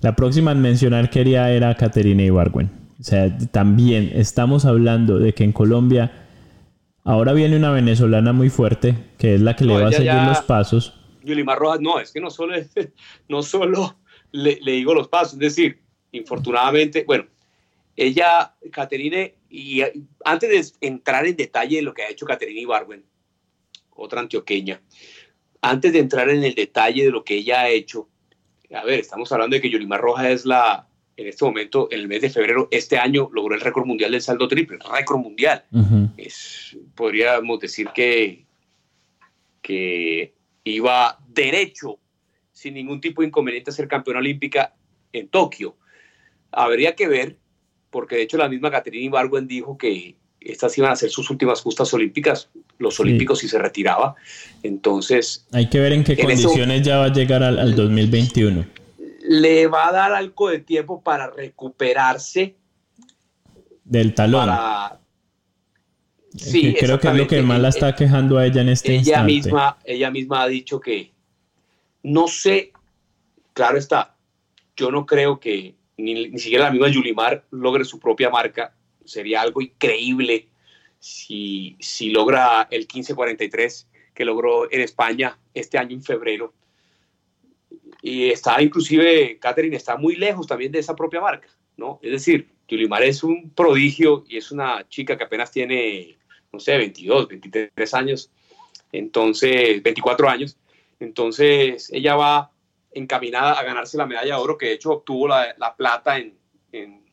[0.02, 2.72] La próxima en mencionar quería era Caterina Ibargüen.
[3.00, 6.12] O sea, también estamos hablando de que en Colombia
[7.04, 10.26] ahora viene una venezolana muy fuerte, que es la que le va a seguir ya-
[10.26, 10.98] los pasos.
[11.24, 12.56] Yulimar Rojas, no, es que no solo,
[13.30, 13.98] no solo
[14.32, 15.80] le, le digo los pasos, es decir,
[16.14, 17.26] infortunadamente, bueno,
[17.98, 19.82] ella, Caterine, y
[20.24, 23.04] antes de entrar en detalle de lo que ha hecho Caterina Ibargüen,
[24.02, 24.82] otra antioqueña,
[25.62, 28.10] antes de entrar en el detalle de lo que ella ha hecho,
[28.74, 30.88] a ver, estamos hablando de que Yulimar Rojas es la,
[31.18, 34.22] en este momento, en el mes de febrero, este año, logró el récord mundial del
[34.22, 35.66] saldo triple, récord mundial.
[36.18, 38.45] Es, podríamos decir que,
[39.62, 40.34] que
[40.64, 41.99] iba derecho,
[42.52, 44.74] sin ningún tipo de inconveniente, a ser campeona olímpica
[45.14, 45.78] en Tokio.
[46.52, 47.38] Habría que ver,
[47.89, 51.62] porque de hecho la misma Caterina Ibargüen dijo que estas iban a ser sus últimas
[51.62, 53.04] justas olímpicas, los Sí.
[53.04, 54.16] olímpicos si se retiraba.
[54.64, 57.76] Entonces, Hay que ver en qué En eso- condiciones ya va a llegar al, al
[57.76, 58.66] 2021.
[59.24, 62.56] le va a dar algo de tiempo para recuperarse,
[63.84, 64.48] Del talón.
[64.48, 64.98] para...
[66.32, 69.00] Que creo que es lo que más la está quejando a ella en este ella
[69.00, 69.32] instante.
[69.34, 71.12] misma, ella misma ha dicho que
[72.04, 72.72] no sé,
[73.54, 74.16] claro está,
[74.78, 78.74] yo no creo que ni, ni siquiera la misma Yulimar logre su propia marca.
[79.06, 80.49] Sería algo increíble
[80.99, 86.54] si, si logra el 1543 que logró en España este año en febrero.
[88.02, 91.47] Y está inclusive, Catherine está muy lejos también de esa propia marca,
[91.78, 91.99] ¿no?
[92.02, 96.18] Es decir, Yulimar es un prodigio y es una chica que apenas tiene,
[96.52, 98.32] no sé, 22, 23 años,
[98.91, 100.58] entonces, 24 años.
[100.99, 102.52] Entonces, ella va
[102.93, 106.38] encaminada a ganarse la medalla de oro, que de hecho obtuvo la, la plata en,
[106.72, 107.04] en,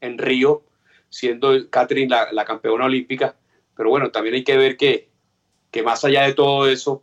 [0.00, 0.64] en Río,
[1.08, 3.36] siendo Catherine la, la campeona olímpica.
[3.76, 5.08] Pero bueno, también hay que ver que,
[5.70, 7.02] que más allá de todo eso,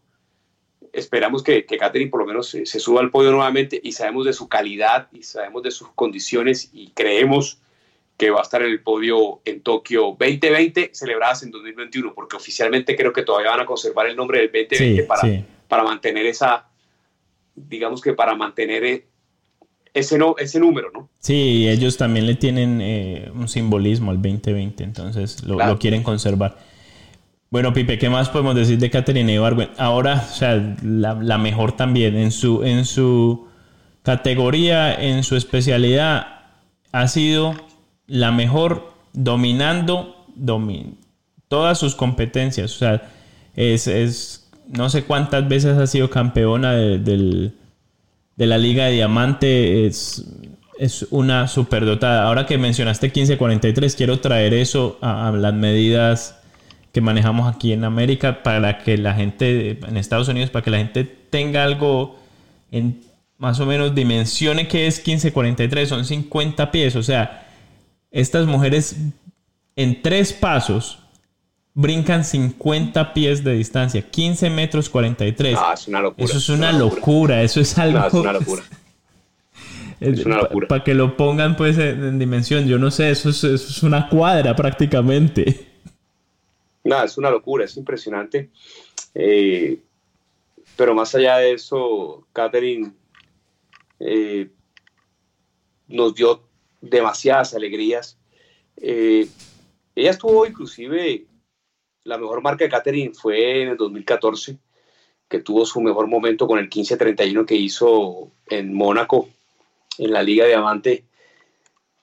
[0.94, 4.26] esperamos que, que Catherine por lo menos se, se suba al podio nuevamente y sabemos
[4.26, 7.60] de su calidad y sabemos de sus condiciones y creemos
[8.18, 12.96] que va a estar en el podio en Tokio 2020, celebradas en 2021, porque oficialmente
[12.96, 15.44] creo que todavía van a conservar el nombre del 2020 Sí, para, sí.
[15.68, 16.70] para mantener esa,
[17.56, 19.06] digamos que para mantener eh,
[19.96, 21.10] ese, no, ese número, ¿no?
[21.20, 25.74] Sí, ellos también le tienen eh, un simbolismo al 2020, entonces lo, Claro.
[25.74, 26.58] lo quieren conservar.
[27.50, 29.70] Bueno, Pipe, ¿qué más podemos decir de Catherine Ibargüen?
[29.78, 33.48] Ahora, o sea, la, la, mejor también en su, en su
[34.04, 36.28] categoría, en su especialidad,
[36.92, 37.56] ha sido
[38.08, 40.98] la mejor dominando domin
[41.48, 42.76] todas sus competencias.
[42.76, 43.10] O sea,
[43.56, 47.54] es, es, no sé cuántas veces ha sido campeona de, del,
[48.36, 49.86] de la Liga de Diamante.
[49.86, 50.26] Es,
[50.80, 52.28] es una superdotada.
[52.28, 56.40] Ahora que mencionaste 1543, quiero traer eso a, las medidas
[56.92, 60.78] que manejamos aquí en América para que la gente, en Estados Unidos, para que la
[60.78, 62.18] gente tenga algo
[62.72, 63.02] en
[63.38, 66.96] más o menos dimensione que es 1543, son 50 pies.
[66.96, 67.48] O sea,
[68.12, 68.96] estas mujeres
[69.76, 71.00] en tres pasos
[71.76, 75.58] brincan 50 pies de distancia, 15 metros 43.
[75.60, 76.26] Ah, es una locura.
[76.26, 77.00] Eso es una, una locura.
[77.00, 77.44] locura.
[77.44, 78.00] eso es algo...
[78.00, 78.64] No, es una locura.
[80.00, 80.68] Es una locura.
[80.68, 83.84] Para que lo pongan pues en, en, dimensión, yo no sé, eso es, eso es
[83.84, 85.68] una cuadra prácticamente.
[86.84, 88.50] Nada, es una locura, es impresionante.
[89.14, 89.80] Eh,
[90.76, 92.92] pero más allá de eso, Catherine
[94.00, 94.50] eh,
[95.88, 96.44] nos dio
[96.82, 98.18] demasiadas alegrías.
[98.78, 99.28] Eh,
[99.96, 101.26] ella estuvo inclusive,
[102.06, 104.58] la mejor marca de Catherine fue en el 2014,
[105.28, 109.28] que tuvo su mejor momento con el 15-31 que hizo en Mónaco,
[109.98, 111.04] en la Liga Diamante.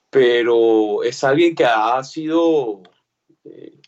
[0.09, 2.83] Pero es alguien que ha sido,
[3.45, 3.79] eh,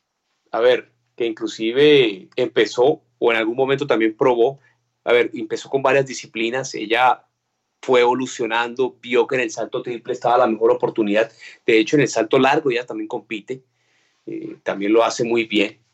[0.51, 4.59] a ver, que inclusive empezó o en algún momento también probó,
[5.03, 7.25] a ver, empezó con varias disciplinas, ella
[7.81, 11.31] fue evolucionando, vio que en el salto triple estaba la mejor oportunidad.
[11.65, 13.63] De hecho, en el salto largo ella también compite,
[14.25, 15.84] eh, también lo hace muy bien.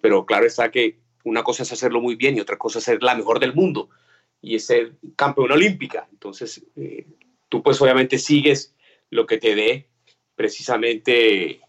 [0.00, 3.02] Pero claro está que una cosa es hacerlo muy bien y otra cosa es ser
[3.02, 3.90] la mejor del mundo
[4.40, 6.08] y es ser campeona olímpica.
[6.10, 7.06] Entonces, eh,
[7.48, 8.74] tú pues obviamente sigues
[9.10, 9.88] lo que te dé
[10.36, 11.60] precisamente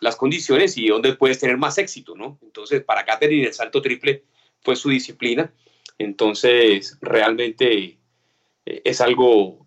[0.00, 2.38] las condiciones y dónde puedes tener más éxito, ¿no?
[2.42, 4.24] Entonces, para Katherine el salto triple
[4.62, 5.52] fue su disciplina.
[5.98, 7.98] Entonces, realmente
[8.64, 9.66] es algo,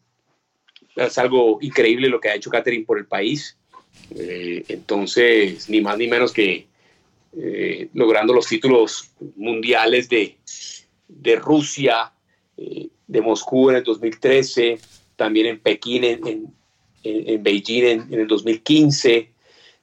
[0.96, 3.58] es algo increíble lo que ha hecho Catherine por el país.
[4.16, 6.68] Eh, entonces, ni más ni menos que
[7.38, 10.38] eh, logrando los títulos mundiales de,
[11.08, 12.12] de Rusia,
[12.58, 14.80] eh, de Moscú en el 2013,
[15.16, 16.54] también en Pekín, en,
[17.04, 19.32] en, Beijing en, el 2015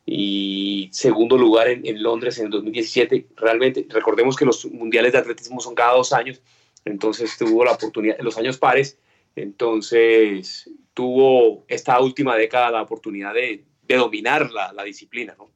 [0.06, 3.26] y segundo lugar en, en, Londres en el 2017.
[3.36, 6.40] Realmente, recordemos que los mundiales de atletismo son cada dos años,
[6.84, 8.98] entonces tuvo la oportunidad, en los años pares,
[9.42, 15.48] entonces, tuvo esta última década la oportunidad de, de dominar la, la, disciplina, ¿no?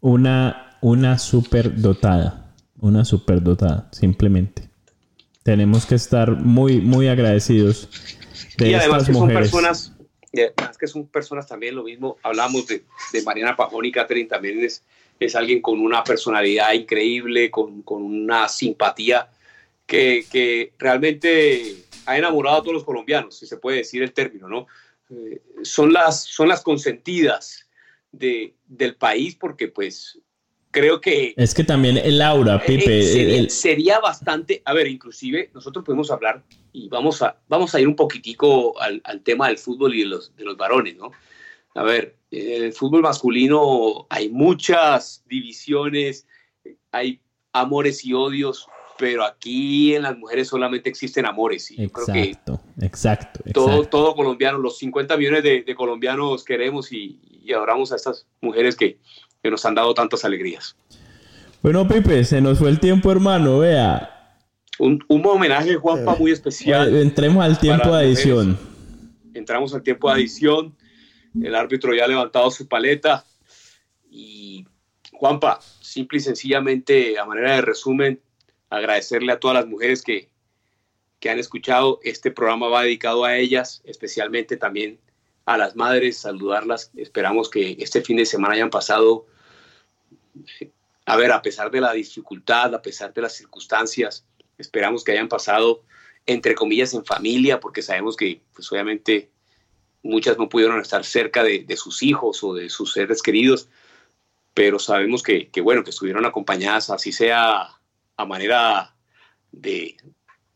[0.00, 4.68] Una, una superdotada, una superdotada, simplemente.
[5.42, 7.88] Tenemos que estar muy, muy agradecidos
[8.56, 9.50] de y además estas que mujeres.
[9.50, 9.92] son personas,
[10.32, 14.28] y además que son personas también lo mismo, hablamos de, de Mariana Pajón y Catherine,
[14.28, 14.82] también es,
[15.18, 19.28] es alguien con una personalidad increíble, con, con una simpatía
[19.86, 24.48] que, que realmente ha enamorado a todos los colombianos, si se puede decir el término,
[24.48, 24.66] ¿no?
[25.10, 27.66] Eh, son, las, son las consentidas
[28.12, 30.18] de, del país porque pues
[30.70, 31.34] creo que...
[31.36, 33.00] Es que también el aura, Pipe...
[33.00, 33.50] Eh, sería, el...
[33.50, 36.42] sería, bastante, a ver, inclusive nosotros podemos hablar
[36.72, 40.06] y vamos a, vamos a ir un poquitico al, al tema del fútbol y de
[40.06, 41.10] los, de los varones, ¿no?
[41.74, 46.26] A ver, en el fútbol masculino hay muchas divisiones,
[46.90, 47.20] hay
[47.52, 48.66] amores y odios,
[49.00, 51.70] pero aquí en las mujeres solamente existen amores.
[51.70, 53.40] Y exacto, yo creo que exacto, exacto.
[53.52, 58.26] Todo, todo colombiano, los 50 millones de, de colombianos queremos y, y, adoramos a estas
[58.42, 58.98] mujeres que,
[59.42, 60.76] que, nos han dado tantas alegrías.
[61.62, 64.36] Bueno, Pipe, se nos fue el tiempo, hermano, vea.
[64.78, 66.94] Un, un homenaje, Juanpa, muy especial.
[66.94, 68.58] Eh, entremos al tiempo de adición.
[69.32, 70.76] Entramos al tiempo de adición.
[71.42, 73.24] El árbitro ya ha levantado su paleta.
[74.10, 74.66] Y,
[75.12, 78.20] Juanpa, simple y sencillamente, a manera de resumen,
[78.70, 80.30] agradecerle a todas las mujeres que,
[81.18, 82.00] que han escuchado.
[82.02, 84.98] Este programa va dedicado a ellas, especialmente también
[85.44, 86.90] a las madres, saludarlas.
[86.96, 89.26] Esperamos que este fin de semana hayan pasado,
[91.04, 94.24] a ver, a pesar de la dificultad, a pesar de las circunstancias,
[94.56, 95.82] esperamos que hayan pasado,
[96.26, 99.30] entre comillas, en familia, porque sabemos que, pues obviamente,
[100.02, 103.68] muchas no pudieron estar cerca de, sus hijos o de sus seres queridos,
[104.54, 107.79] pero sabemos que bueno, que estuvieron acompañadas, así sea
[108.20, 108.94] a manera
[109.50, 109.96] de,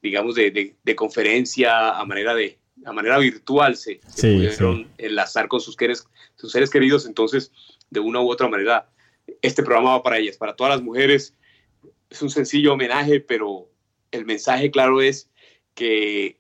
[0.03, 4.87] digamos, de, de, de, conferencia, a manera de a manera virtual se, pudieron sí.
[4.99, 7.53] enlazar con sus, queres, sus seres queridos, entonces
[7.89, 8.91] de una u otra manera
[9.41, 11.35] este programa va para ellas, para todas las mujeres.
[12.11, 13.71] Es un sencillo homenaje, pero
[14.11, 15.31] el mensaje claro es
[15.75, 16.39] que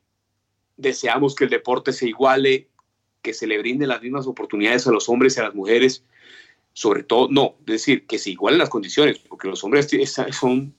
[0.76, 2.68] deseamos que el deporte se iguale,
[3.22, 6.04] que se le brinden las mismas oportunidades a los hombres y a las mujeres,
[6.74, 9.88] sobre todo, no, es decir, que se igualen las condiciones, porque los hombres
[10.32, 10.74] son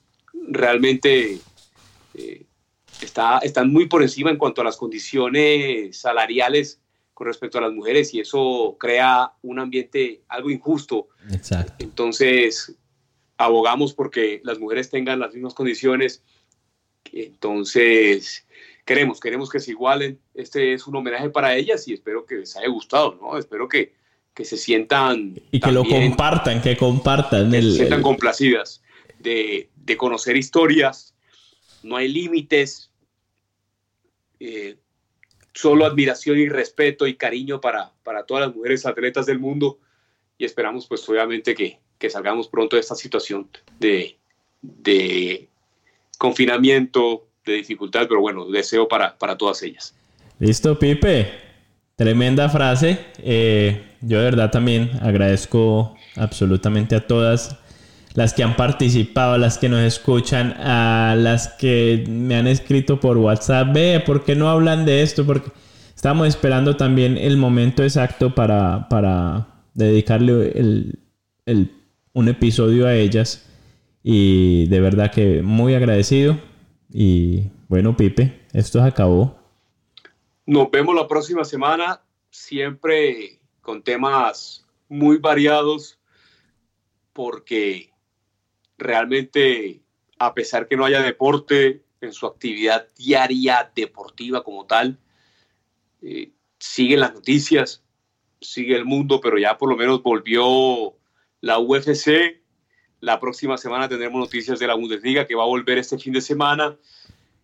[0.48, 1.38] realmente,
[2.14, 2.46] eh,
[3.00, 6.80] está, están muy por encima en cuanto a las condiciones salariales
[7.14, 11.08] con respecto a las mujeres y eso crea un ambiente algo injusto.
[11.30, 11.74] Exacto.
[11.78, 12.76] Entonces,
[13.38, 16.22] abogamos porque las mujeres tengan las mismas condiciones.
[17.12, 18.46] Entonces,
[18.84, 20.18] queremos, queremos que se igualen.
[20.34, 23.38] Este es un homenaje para ellas y espero que les haya gustado, ¿no?
[23.38, 23.94] Espero que,
[24.34, 25.40] que se sientan...
[25.50, 27.50] Y que lo compartan, que compartan.
[27.50, 28.82] Que el, se sientan complacidas
[29.18, 31.14] de, de, conocer historias.
[31.82, 32.90] No hay límites.
[34.40, 34.76] Eh,
[35.54, 39.78] solo admiración y respeto y cariño para, para todas las mujeres atletas del mundo
[40.36, 44.16] y esperamos pues obviamente que, que salgamos pronto de esta situación de,
[44.60, 45.48] de,
[46.18, 49.94] confinamiento, de dificultad, pero bueno, deseo para, para todas ellas.
[50.38, 51.46] Listo, Pipe.
[51.96, 52.98] Tremenda frase.
[53.18, 57.58] Eh, yo de verdad también agradezco absolutamente a todas
[58.16, 63.18] las que han participado, las que nos escuchan, a las que me han escrito por
[63.18, 65.26] WhatsApp, ve, ¿por qué no hablan de esto?
[65.26, 65.50] Porque
[65.94, 70.98] estamos esperando también el momento exacto para, para dedicarle el,
[71.44, 71.70] el,
[72.14, 73.46] un episodio a ellas.
[74.02, 76.38] Y de verdad que muy agradecido.
[76.90, 79.38] Y bueno, Pipe, esto se acabó.
[80.46, 82.00] Nos vemos la próxima semana,
[82.30, 85.98] siempre con temas muy variados,
[87.12, 87.90] porque
[88.78, 89.80] realmente,
[90.18, 94.98] a pesar que no haya deporte en su actividad diaria deportiva como tal,
[96.02, 97.82] eh, siguen las noticias,
[98.40, 100.94] sigue el mundo, pero ya por lo menos volvió
[101.40, 102.42] la UFC.
[103.00, 106.20] La próxima semana tendremos noticias de la Bundesliga que va a volver este fin de
[106.20, 106.76] semana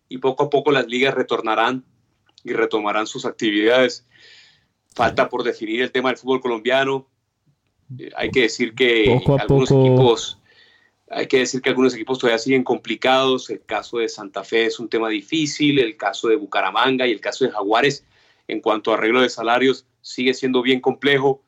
[0.09, 1.83] y poco a poco las ligas retornarán
[2.43, 4.05] y retomarán sus actividades.
[4.93, 7.07] Falta por definir el tema del fútbol colombiano.
[7.97, 9.85] Eh, hay que decir que poco a algunos poco...
[9.85, 10.39] equipos
[11.15, 13.49] hay que decir que algunos equipos todavía siguen complicados.
[13.49, 17.21] El caso de Santa Fe es un tema difícil, el caso de Bucaramanga y el
[17.21, 18.05] caso de Jaguares
[18.47, 21.41] en cuanto a arreglo de salarios sigue siendo bien complejo.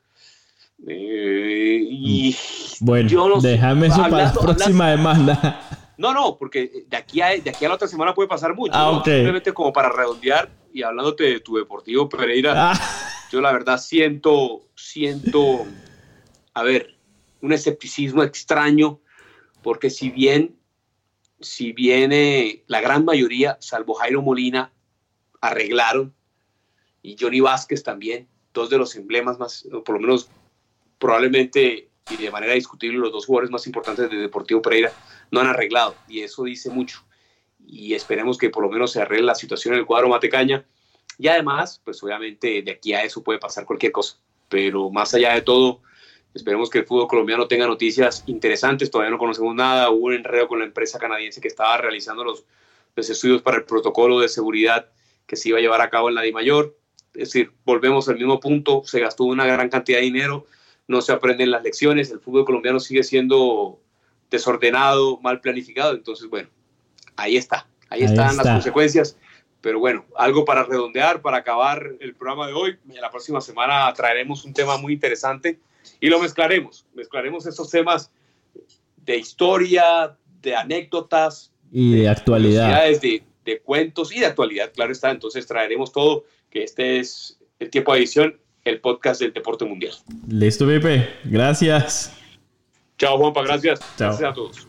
[0.86, 2.36] Eh, y
[2.80, 5.60] bueno, yo no sé, déjame eso para la próxima demanda.
[5.98, 8.74] No, no, porque de aquí a, de aquí a la otra semana puede pasar mucho.
[8.74, 8.98] Ah, ¿no?
[8.98, 9.04] ok.
[9.04, 12.80] Simplemente como para redondear y hablándote de tu Deportivo Pereira, Ah,
[13.32, 15.64] yo la verdad siento, siento,
[16.52, 16.96] a ver,
[17.40, 19.00] un escepticismo extraño,
[19.66, 20.54] porque si bien,
[21.40, 24.72] si bien eh, la gran mayoría, salvo Jairo Molina,
[25.40, 26.14] arreglaron,
[27.02, 30.30] y Johnny Vázquez también, dos de los emblemas más, por lo menos
[31.00, 34.92] probablemente y de manera discutible los dos jugadores más importantes de Deportivo Pereira
[35.32, 37.04] no han arreglado, y eso dice mucho.
[37.66, 40.64] Y esperemos que por lo menos se arregle la situación en el cuadro Matecaña.
[41.18, 44.16] Y además, pues obviamente de aquí a eso puede pasar cualquier cosa.
[44.48, 45.82] Pero más allá de todo,
[46.36, 48.90] esperemos que el fútbol colombiano tenga noticias interesantes.
[48.90, 49.90] Todavía no conocemos nada.
[49.90, 52.44] Hubo un enredo con la empresa canadiense que estaba realizando los,
[52.94, 54.90] los estudios para el protocolo de seguridad
[55.26, 56.76] que se iba a llevar a cabo en la DIMAYOR.
[57.14, 58.82] Es decir, volvemos al mismo punto.
[58.84, 60.46] Se gastó una gran cantidad de dinero.
[60.86, 62.10] No se aprenden las lecciones.
[62.10, 63.80] El fútbol colombiano sigue siendo
[64.30, 65.94] desordenado, mal planificado.
[65.94, 66.50] Entonces, bueno,
[67.16, 67.66] ahí está.
[67.88, 68.44] Ahí, Ahí están está.
[68.44, 69.16] las consecuencias.
[69.62, 72.78] Pero bueno, algo para redondear, para acabar el programa de hoy.
[73.00, 75.58] La próxima semana traeremos un tema muy interesante
[76.00, 76.86] y lo mezclaremos.
[76.94, 78.10] Mezclaremos estos temas
[79.04, 82.64] de historia, de anécdotas, y de actualidad.
[82.64, 85.10] curiosidades, de, de cuentos y de actualidad, claro está.
[85.10, 89.94] Entonces traeremos todo, que este es el tiempo de edición, el podcast del deporte mundial.
[90.28, 91.08] Listo, Pipe.
[91.24, 92.12] Gracias.
[92.98, 93.80] Chao, Juanpa, gracias.
[93.96, 94.08] Chao.
[94.08, 94.68] Gracias a todos.